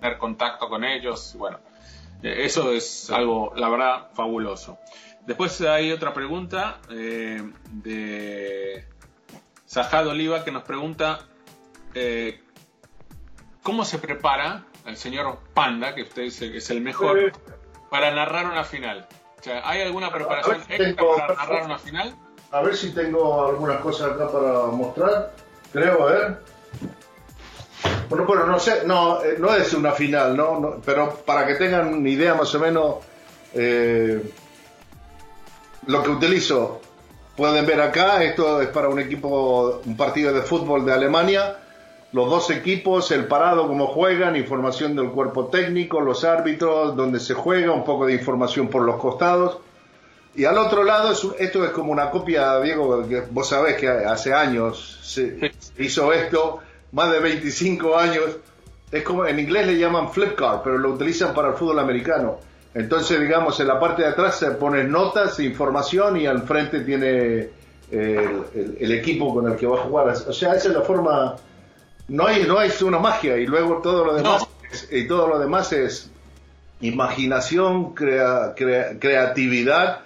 tener 0.00 0.18
contacto 0.18 0.68
con 0.68 0.84
ellos. 0.84 1.34
Bueno, 1.38 1.60
eh, 2.22 2.42
eso 2.44 2.72
es 2.72 3.08
algo, 3.10 3.54
la 3.56 3.70
verdad, 3.70 4.10
fabuloso. 4.12 4.78
Después 5.26 5.58
hay 5.62 5.92
otra 5.92 6.12
pregunta 6.12 6.80
eh, 6.90 7.42
de 7.72 8.84
Sajad 9.64 10.06
Oliva 10.08 10.44
que 10.44 10.52
nos 10.52 10.64
pregunta 10.64 11.20
cómo 13.62 13.84
se 13.86 13.98
prepara 13.98 14.66
el 14.84 14.98
señor 14.98 15.38
Panda, 15.54 15.94
que 15.94 16.02
usted 16.02 16.24
dice 16.24 16.52
que 16.52 16.58
es 16.58 16.68
el 16.68 16.82
mejor, 16.82 17.32
para 17.88 18.14
narrar 18.14 18.44
una 18.44 18.64
final. 18.64 19.08
¿Hay 19.62 19.82
alguna 19.82 20.10
preparación 20.10 20.62
extra 20.68 21.04
para 21.04 21.34
narrar 21.34 21.64
una 21.66 21.78
final? 21.78 22.14
A 22.50 22.62
ver 22.62 22.76
si 22.76 22.92
tengo 22.92 23.46
algunas 23.46 23.80
cosas 23.80 24.12
acá 24.12 24.30
para 24.30 24.66
mostrar. 24.66 25.32
Creo, 25.72 26.06
a 26.06 26.12
ver. 26.12 26.38
Bueno, 28.08 28.26
bueno, 28.26 28.46
no 28.46 28.58
sé, 28.58 28.82
no, 28.86 29.22
eh, 29.24 29.36
no 29.38 29.54
es 29.54 29.72
una 29.74 29.92
final, 29.92 30.36
¿no? 30.36 30.80
Pero 30.84 31.16
para 31.24 31.46
que 31.46 31.54
tengan 31.54 31.92
una 31.94 32.08
idea 32.08 32.34
más 32.34 32.54
o 32.54 32.60
menos, 32.60 32.96
eh, 33.54 34.22
lo 35.86 36.02
que 36.02 36.10
utilizo, 36.10 36.80
pueden 37.36 37.66
ver 37.66 37.80
acá, 37.80 38.22
esto 38.22 38.60
es 38.60 38.68
para 38.68 38.88
un 38.88 39.00
equipo, 39.00 39.80
un 39.84 39.96
partido 39.96 40.32
de 40.32 40.42
fútbol 40.42 40.84
de 40.84 40.92
Alemania, 40.92 41.58
los 42.14 42.30
dos 42.30 42.48
equipos, 42.50 43.10
el 43.10 43.26
parado, 43.26 43.66
cómo 43.66 43.88
juegan, 43.88 44.36
información 44.36 44.94
del 44.94 45.10
cuerpo 45.10 45.48
técnico, 45.48 46.00
los 46.00 46.22
árbitros, 46.22 46.94
dónde 46.94 47.18
se 47.18 47.34
juega, 47.34 47.72
un 47.72 47.82
poco 47.82 48.06
de 48.06 48.12
información 48.12 48.68
por 48.68 48.82
los 48.82 49.00
costados. 49.00 49.58
Y 50.36 50.44
al 50.44 50.56
otro 50.58 50.84
lado, 50.84 51.10
esto 51.10 51.64
es 51.64 51.70
como 51.72 51.90
una 51.90 52.10
copia, 52.10 52.60
Diego, 52.60 53.04
que 53.08 53.22
vos 53.32 53.48
sabés 53.48 53.74
que 53.74 53.88
hace 53.88 54.32
años 54.32 55.00
se 55.02 55.52
hizo 55.76 56.12
esto, 56.12 56.60
más 56.92 57.10
de 57.10 57.18
25 57.18 57.96
años. 57.96 58.36
Es 58.92 59.02
como, 59.02 59.26
en 59.26 59.40
inglés 59.40 59.66
le 59.66 59.76
llaman 59.76 60.12
flip 60.12 60.36
card, 60.36 60.60
pero 60.62 60.78
lo 60.78 60.90
utilizan 60.90 61.34
para 61.34 61.48
el 61.48 61.54
fútbol 61.54 61.80
americano. 61.80 62.38
Entonces, 62.74 63.20
digamos, 63.20 63.58
en 63.58 63.66
la 63.66 63.80
parte 63.80 64.02
de 64.02 64.08
atrás 64.10 64.38
se 64.38 64.52
ponen 64.52 64.88
notas, 64.88 65.40
información 65.40 66.16
y 66.16 66.28
al 66.28 66.44
frente 66.44 66.82
tiene 66.82 67.48
el, 67.90 68.76
el 68.78 68.92
equipo 68.92 69.34
con 69.34 69.50
el 69.50 69.56
que 69.56 69.66
va 69.66 69.80
a 69.80 69.82
jugar. 69.82 70.14
O 70.28 70.32
sea, 70.32 70.54
esa 70.54 70.68
es 70.68 70.74
la 70.74 70.82
forma 70.82 71.34
no 72.08 72.26
hay, 72.26 72.44
no 72.44 72.58
hay 72.58 72.70
una 72.82 72.98
magia 72.98 73.38
y 73.38 73.46
luego 73.46 73.80
todo 73.82 74.04
lo 74.04 74.14
demás, 74.14 74.46
es, 74.70 74.88
y 74.90 75.06
todo 75.06 75.28
lo 75.28 75.38
demás 75.38 75.72
es 75.72 76.10
imaginación, 76.80 77.94
creatividad 77.94 80.00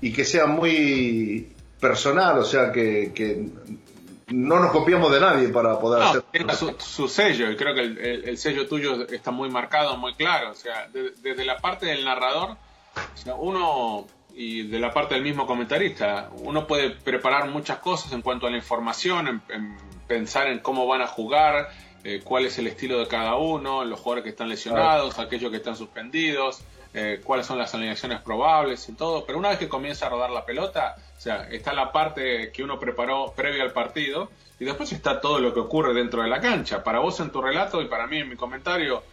y 0.00 0.12
que 0.12 0.24
sea 0.24 0.46
muy 0.46 1.52
personal, 1.80 2.38
o 2.38 2.44
sea, 2.44 2.70
que, 2.72 3.50
no 4.28 4.60
nos 4.60 4.70
copiamos 4.70 5.10
de 5.12 5.20
nadie 5.20 5.48
para 5.48 5.78
poder 5.78 6.02
hacer. 6.02 6.22
Tiene 6.30 6.54
su, 6.54 7.08
sello, 7.08 7.50
y 7.50 7.56
creo 7.56 7.74
que 7.74 7.82
el, 7.82 8.38
sello 8.38 8.66
tuyo 8.66 9.06
está 9.08 9.30
muy 9.30 9.50
marcado, 9.50 9.98
muy 9.98 10.14
claro. 10.14 10.52
O 10.52 10.54
sea, 10.54 10.88
desde 10.90 11.44
la 11.44 11.58
parte 11.58 11.84
del 11.86 12.02
narrador, 12.04 12.56
uno 13.36 14.06
y 14.34 14.62
de 14.62 14.78
la 14.78 14.92
parte 14.92 15.14
del 15.14 15.22
mismo 15.22 15.46
comentarista, 15.46 16.30
uno 16.32 16.66
puede 16.66 16.90
preparar 16.90 17.48
muchas 17.48 17.78
cosas 17.78 18.12
en 18.12 18.22
cuanto 18.22 18.46
a 18.46 18.50
la 18.50 18.56
información, 18.56 19.42
en 19.48 19.76
pensar 20.06 20.48
en 20.48 20.58
cómo 20.60 20.86
van 20.86 21.02
a 21.02 21.06
jugar, 21.06 21.70
eh, 22.04 22.20
cuál 22.24 22.46
es 22.46 22.58
el 22.58 22.66
estilo 22.66 22.98
de 22.98 23.06
cada 23.06 23.36
uno, 23.36 23.84
los 23.84 24.00
jugadores 24.00 24.24
que 24.24 24.30
están 24.30 24.48
lesionados, 24.48 25.18
aquellos 25.18 25.50
que 25.50 25.58
están 25.58 25.76
suspendidos, 25.76 26.62
eh, 26.94 27.20
cuáles 27.22 27.46
son 27.46 27.58
las 27.58 27.74
alineaciones 27.74 28.20
probables 28.20 28.88
y 28.88 28.94
todo. 28.94 29.24
Pero 29.24 29.38
una 29.38 29.50
vez 29.50 29.58
que 29.58 29.68
comienza 29.68 30.06
a 30.06 30.08
rodar 30.10 30.30
la 30.30 30.44
pelota, 30.44 30.96
o 31.16 31.20
sea, 31.20 31.48
está 31.48 31.72
la 31.72 31.92
parte 31.92 32.50
que 32.52 32.64
uno 32.64 32.78
preparó 32.78 33.32
previo 33.36 33.62
al 33.62 33.72
partido 33.72 34.30
y 34.58 34.64
después 34.64 34.92
está 34.92 35.20
todo 35.20 35.38
lo 35.38 35.54
que 35.54 35.60
ocurre 35.60 35.94
dentro 35.94 36.22
de 36.22 36.28
la 36.28 36.40
cancha. 36.40 36.82
Para 36.82 36.98
vos 36.98 37.20
en 37.20 37.30
tu 37.30 37.40
relato 37.40 37.80
y 37.80 37.86
para 37.86 38.08
mí 38.08 38.18
en 38.18 38.28
mi 38.28 38.36
comentario, 38.36 39.04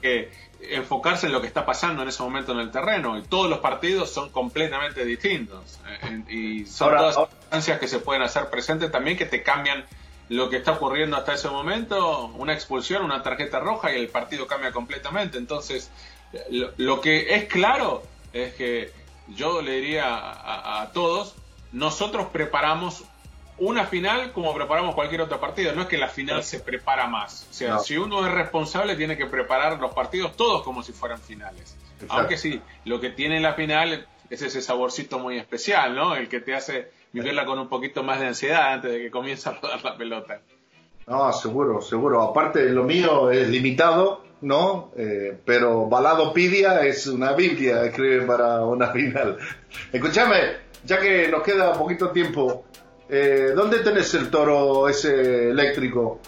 que 0.00 0.30
enfocarse 0.62 1.26
en 1.26 1.32
lo 1.32 1.40
que 1.40 1.46
está 1.46 1.64
pasando 1.64 2.02
en 2.02 2.08
ese 2.08 2.22
momento 2.22 2.52
en 2.52 2.58
el 2.58 2.70
terreno. 2.70 3.18
Y 3.18 3.22
todos 3.22 3.48
los 3.48 3.60
partidos 3.60 4.10
son 4.10 4.30
completamente 4.30 5.04
distintos. 5.04 5.80
Eh, 6.02 6.22
y 6.28 6.66
son 6.66 6.96
todas 6.96 7.16
las 7.16 7.28
circunstancias 7.28 7.78
que 7.78 7.88
se 7.88 7.98
pueden 7.98 8.22
hacer 8.22 8.50
presentes 8.50 8.90
también 8.90 9.16
que 9.16 9.26
te 9.26 9.42
cambian 9.42 9.84
lo 10.28 10.48
que 10.48 10.58
está 10.58 10.72
ocurriendo 10.72 11.16
hasta 11.16 11.34
ese 11.34 11.48
momento. 11.48 12.26
Una 12.36 12.52
expulsión, 12.52 13.04
una 13.04 13.22
tarjeta 13.22 13.60
roja 13.60 13.92
y 13.92 13.98
el 13.98 14.08
partido 14.08 14.46
cambia 14.46 14.72
completamente. 14.72 15.38
Entonces, 15.38 15.90
lo, 16.50 17.00
que 17.00 17.34
es 17.34 17.44
claro 17.44 18.02
es 18.32 18.54
que 18.54 18.92
yo 19.28 19.62
le 19.62 19.80
diría 19.80 20.04
a 20.08 20.90
todos, 20.92 21.34
nosotros 21.72 22.28
preparamos 22.32 23.04
una 23.60 23.84
final 23.86 24.32
como 24.32 24.54
preparamos 24.54 24.94
cualquier 24.94 25.20
otro 25.20 25.38
partido. 25.38 25.72
No 25.72 25.82
es 25.82 25.88
que 25.88 25.98
la 25.98 26.08
final 26.08 26.42
se 26.42 26.60
prepara 26.60 27.06
más. 27.06 27.46
O 27.50 27.52
sea, 27.52 27.78
si 27.78 27.96
uno 27.96 28.26
es 28.26 28.32
responsable, 28.32 28.96
tiene 28.96 29.16
que 29.16 29.26
preparar 29.26 29.78
los 29.78 29.92
partidos 29.92 30.36
todos 30.36 30.62
como 30.62 30.82
si 30.82 30.92
fueran 30.92 31.20
finales. 31.20 31.76
Aunque 32.08 32.36
sí, 32.36 32.60
lo 32.86 33.00
que 33.00 33.10
tiene 33.10 33.40
la 33.40 33.54
final 33.54 34.06
es 34.30 34.42
ese 34.42 34.62
saborcito 34.62 35.18
muy 35.18 35.38
especial, 35.38 35.94
¿no? 35.94 36.16
El 36.16 36.28
que 36.28 36.40
te 36.40 36.54
hace 36.54 36.90
vivirla 37.12 37.44
con 37.44 37.58
un 37.58 37.68
poquito 37.68 38.02
más 38.02 38.20
de 38.20 38.28
ansiedad 38.28 38.72
antes 38.72 38.92
de 38.92 38.98
que 38.98 39.10
comience 39.10 39.48
a 39.48 39.52
rodar 39.52 39.84
la 39.84 39.96
pelota. 39.96 40.40
No, 41.06 41.32
seguro, 41.32 41.82
seguro. 41.82 42.22
Aparte, 42.22 42.64
lo 42.70 42.84
mío 42.84 43.30
es 43.30 43.48
limitado, 43.48 44.22
¿no? 44.42 44.92
Eh, 44.96 45.36
pero 45.44 45.86
Balado 45.86 46.32
Pidia 46.32 46.82
es 46.86 47.06
una 47.08 47.32
Biblia, 47.32 47.84
escribe 47.84 48.24
para 48.24 48.64
una 48.64 48.88
final. 48.88 49.36
Escúchame, 49.92 50.38
ya 50.84 51.00
que 51.00 51.28
nos 51.28 51.42
queda 51.42 51.72
poquito 51.72 52.10
tiempo, 52.10 52.64
eh, 53.12 53.50
¿Dónde 53.56 53.80
tenés 53.80 54.14
el 54.14 54.30
toro 54.30 54.88
ese 54.88 55.50
eléctrico? 55.50 56.20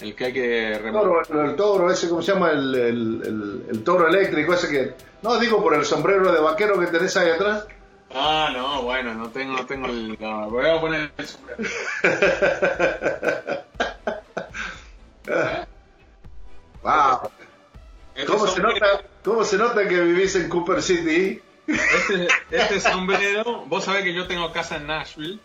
El 0.00 0.14
que 0.14 0.24
hay 0.24 0.32
que 0.32 0.72
el 0.72 0.92
toro, 0.92 1.20
el, 1.44 1.56
toro 1.56 1.90
ese, 1.90 2.08
¿cómo 2.08 2.22
se 2.22 2.32
llama? 2.32 2.52
El, 2.52 3.82
toro 3.84 4.08
eléctrico 4.08 4.54
ese 4.54 4.70
que... 4.70 4.94
No, 5.22 5.38
digo 5.38 5.62
por 5.62 5.74
el 5.74 5.84
sombrero 5.84 6.32
de 6.32 6.40
vaquero 6.40 6.80
que 6.80 6.86
tenés 6.86 7.14
ahí 7.18 7.28
atrás. 7.28 7.66
Ah, 8.14 8.48
no, 8.54 8.80
bueno, 8.82 9.14
no 9.14 9.28
tengo, 9.28 9.58
no 9.58 9.66
tengo 9.66 9.88
el... 9.88 10.16
voy 10.16 10.66
a 10.66 10.80
poner 10.80 11.12
el 11.18 11.26
sombrero. 11.26 11.62
wow. 16.82 17.30
¿Cómo 18.26 18.46
se, 18.46 18.62
nota, 18.62 19.02
¿Cómo 19.22 19.44
se 19.44 19.58
nota 19.58 19.86
que 19.86 20.00
vivís 20.00 20.34
en 20.36 20.48
Cooper 20.48 20.80
City? 20.80 21.42
Este, 21.66 22.28
este 22.50 22.80
sombrero, 22.90 23.66
vos 23.66 23.84
sabés 23.84 24.04
que 24.04 24.14
yo 24.14 24.26
tengo 24.26 24.50
casa 24.52 24.76
en 24.76 24.86
Nashville 24.86 25.38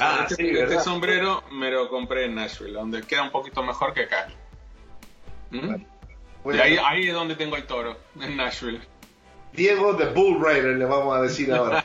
Ah, 0.00 0.26
este, 0.28 0.62
este 0.62 0.80
sombrero 0.80 1.42
me 1.52 1.70
lo 1.70 1.88
compré 1.88 2.26
en 2.26 2.34
Nashville, 2.34 2.72
donde 2.72 3.02
queda 3.02 3.22
un 3.22 3.30
poquito 3.30 3.62
mejor 3.62 3.94
que 3.94 4.02
acá. 4.02 4.28
¿Mm? 5.50 5.74
ahí, 6.60 6.78
ahí, 6.84 7.08
es 7.08 7.14
donde 7.14 7.34
tengo 7.36 7.56
el 7.56 7.64
toro, 7.64 7.96
en 8.20 8.36
Nashville. 8.36 8.80
Diego 9.52 9.94
de 9.94 10.06
Bull 10.06 10.44
Rider, 10.44 10.76
le 10.76 10.84
vamos 10.84 11.16
a 11.16 11.22
decir 11.22 11.52
ahora. 11.52 11.84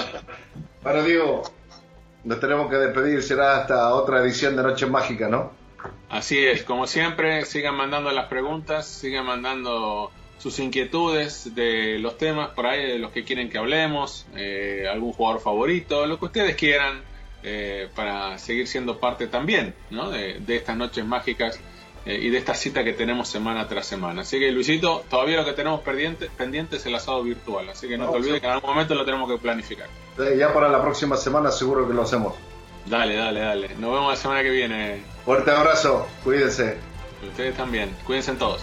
bueno, 0.82 1.02
Diego, 1.02 1.42
nos 2.24 2.40
tenemos 2.40 2.70
que 2.70 2.76
despedir, 2.76 3.22
será 3.22 3.58
hasta 3.58 3.94
otra 3.94 4.20
edición 4.20 4.56
de 4.56 4.62
Noche 4.62 4.86
Mágica, 4.86 5.28
¿no? 5.28 5.52
Así 6.08 6.44
es, 6.44 6.62
como 6.62 6.86
siempre, 6.86 7.44
sigan 7.44 7.74
mandando 7.74 8.10
las 8.12 8.26
preguntas, 8.26 8.86
sigan 8.86 9.26
mandando 9.26 10.10
sus 10.38 10.58
inquietudes 10.58 11.54
de 11.54 11.98
los 11.98 12.18
temas 12.18 12.50
por 12.50 12.66
ahí, 12.66 12.84
de 12.84 12.98
los 12.98 13.12
que 13.12 13.24
quieren 13.24 13.48
que 13.48 13.58
hablemos, 13.58 14.26
eh, 14.36 14.86
algún 14.90 15.12
jugador 15.12 15.40
favorito, 15.40 16.06
lo 16.06 16.18
que 16.18 16.26
ustedes 16.26 16.56
quieran, 16.56 17.02
eh, 17.46 17.88
para 17.94 18.38
seguir 18.38 18.66
siendo 18.66 18.98
parte 18.98 19.26
también 19.26 19.74
¿no? 19.90 20.10
de, 20.10 20.42
estas 20.48 20.78
noches 20.78 21.04
mágicas 21.04 21.60
eh, 22.06 22.18
y 22.18 22.30
de 22.30 22.38
esta 22.38 22.54
cita 22.54 22.82
que 22.82 22.94
tenemos 22.94 23.28
semana 23.28 23.68
tras 23.68 23.86
semana. 23.86 24.22
Así 24.22 24.38
que 24.38 24.50
Luisito, 24.50 25.04
todavía 25.10 25.36
lo 25.36 25.44
que 25.44 25.52
tenemos 25.52 25.80
pendiente, 25.80 26.30
pendiente 26.36 26.76
es 26.76 26.86
el 26.86 26.94
asado 26.94 27.22
virtual, 27.22 27.68
así 27.68 27.86
que 27.86 27.98
no, 27.98 28.08
te 28.08 28.16
olvides 28.16 28.40
que 28.40 28.46
en 28.46 28.52
algún 28.52 28.70
momento 28.70 28.94
lo 28.94 29.04
tenemos 29.04 29.30
que 29.30 29.36
planificar. 29.36 29.88
Ya 30.38 30.54
para 30.54 30.70
la 30.70 30.80
próxima 30.80 31.18
semana 31.18 31.50
seguro 31.50 31.86
que 31.86 31.92
lo 31.92 32.02
hacemos. 32.02 32.34
Dale, 32.86 33.16
dale, 33.16 33.40
dale. 33.40 33.68
Nos 33.78 33.92
vemos 33.92 34.10
la 34.10 34.16
semana 34.16 34.42
que 34.42 34.50
viene. 34.50 35.02
Fuerte 35.24 35.50
abrazo, 35.50 36.06
cuídense. 36.22 36.78
Ustedes 37.28 37.56
también, 37.56 37.90
cuídense 38.06 38.32
todos. 38.32 38.62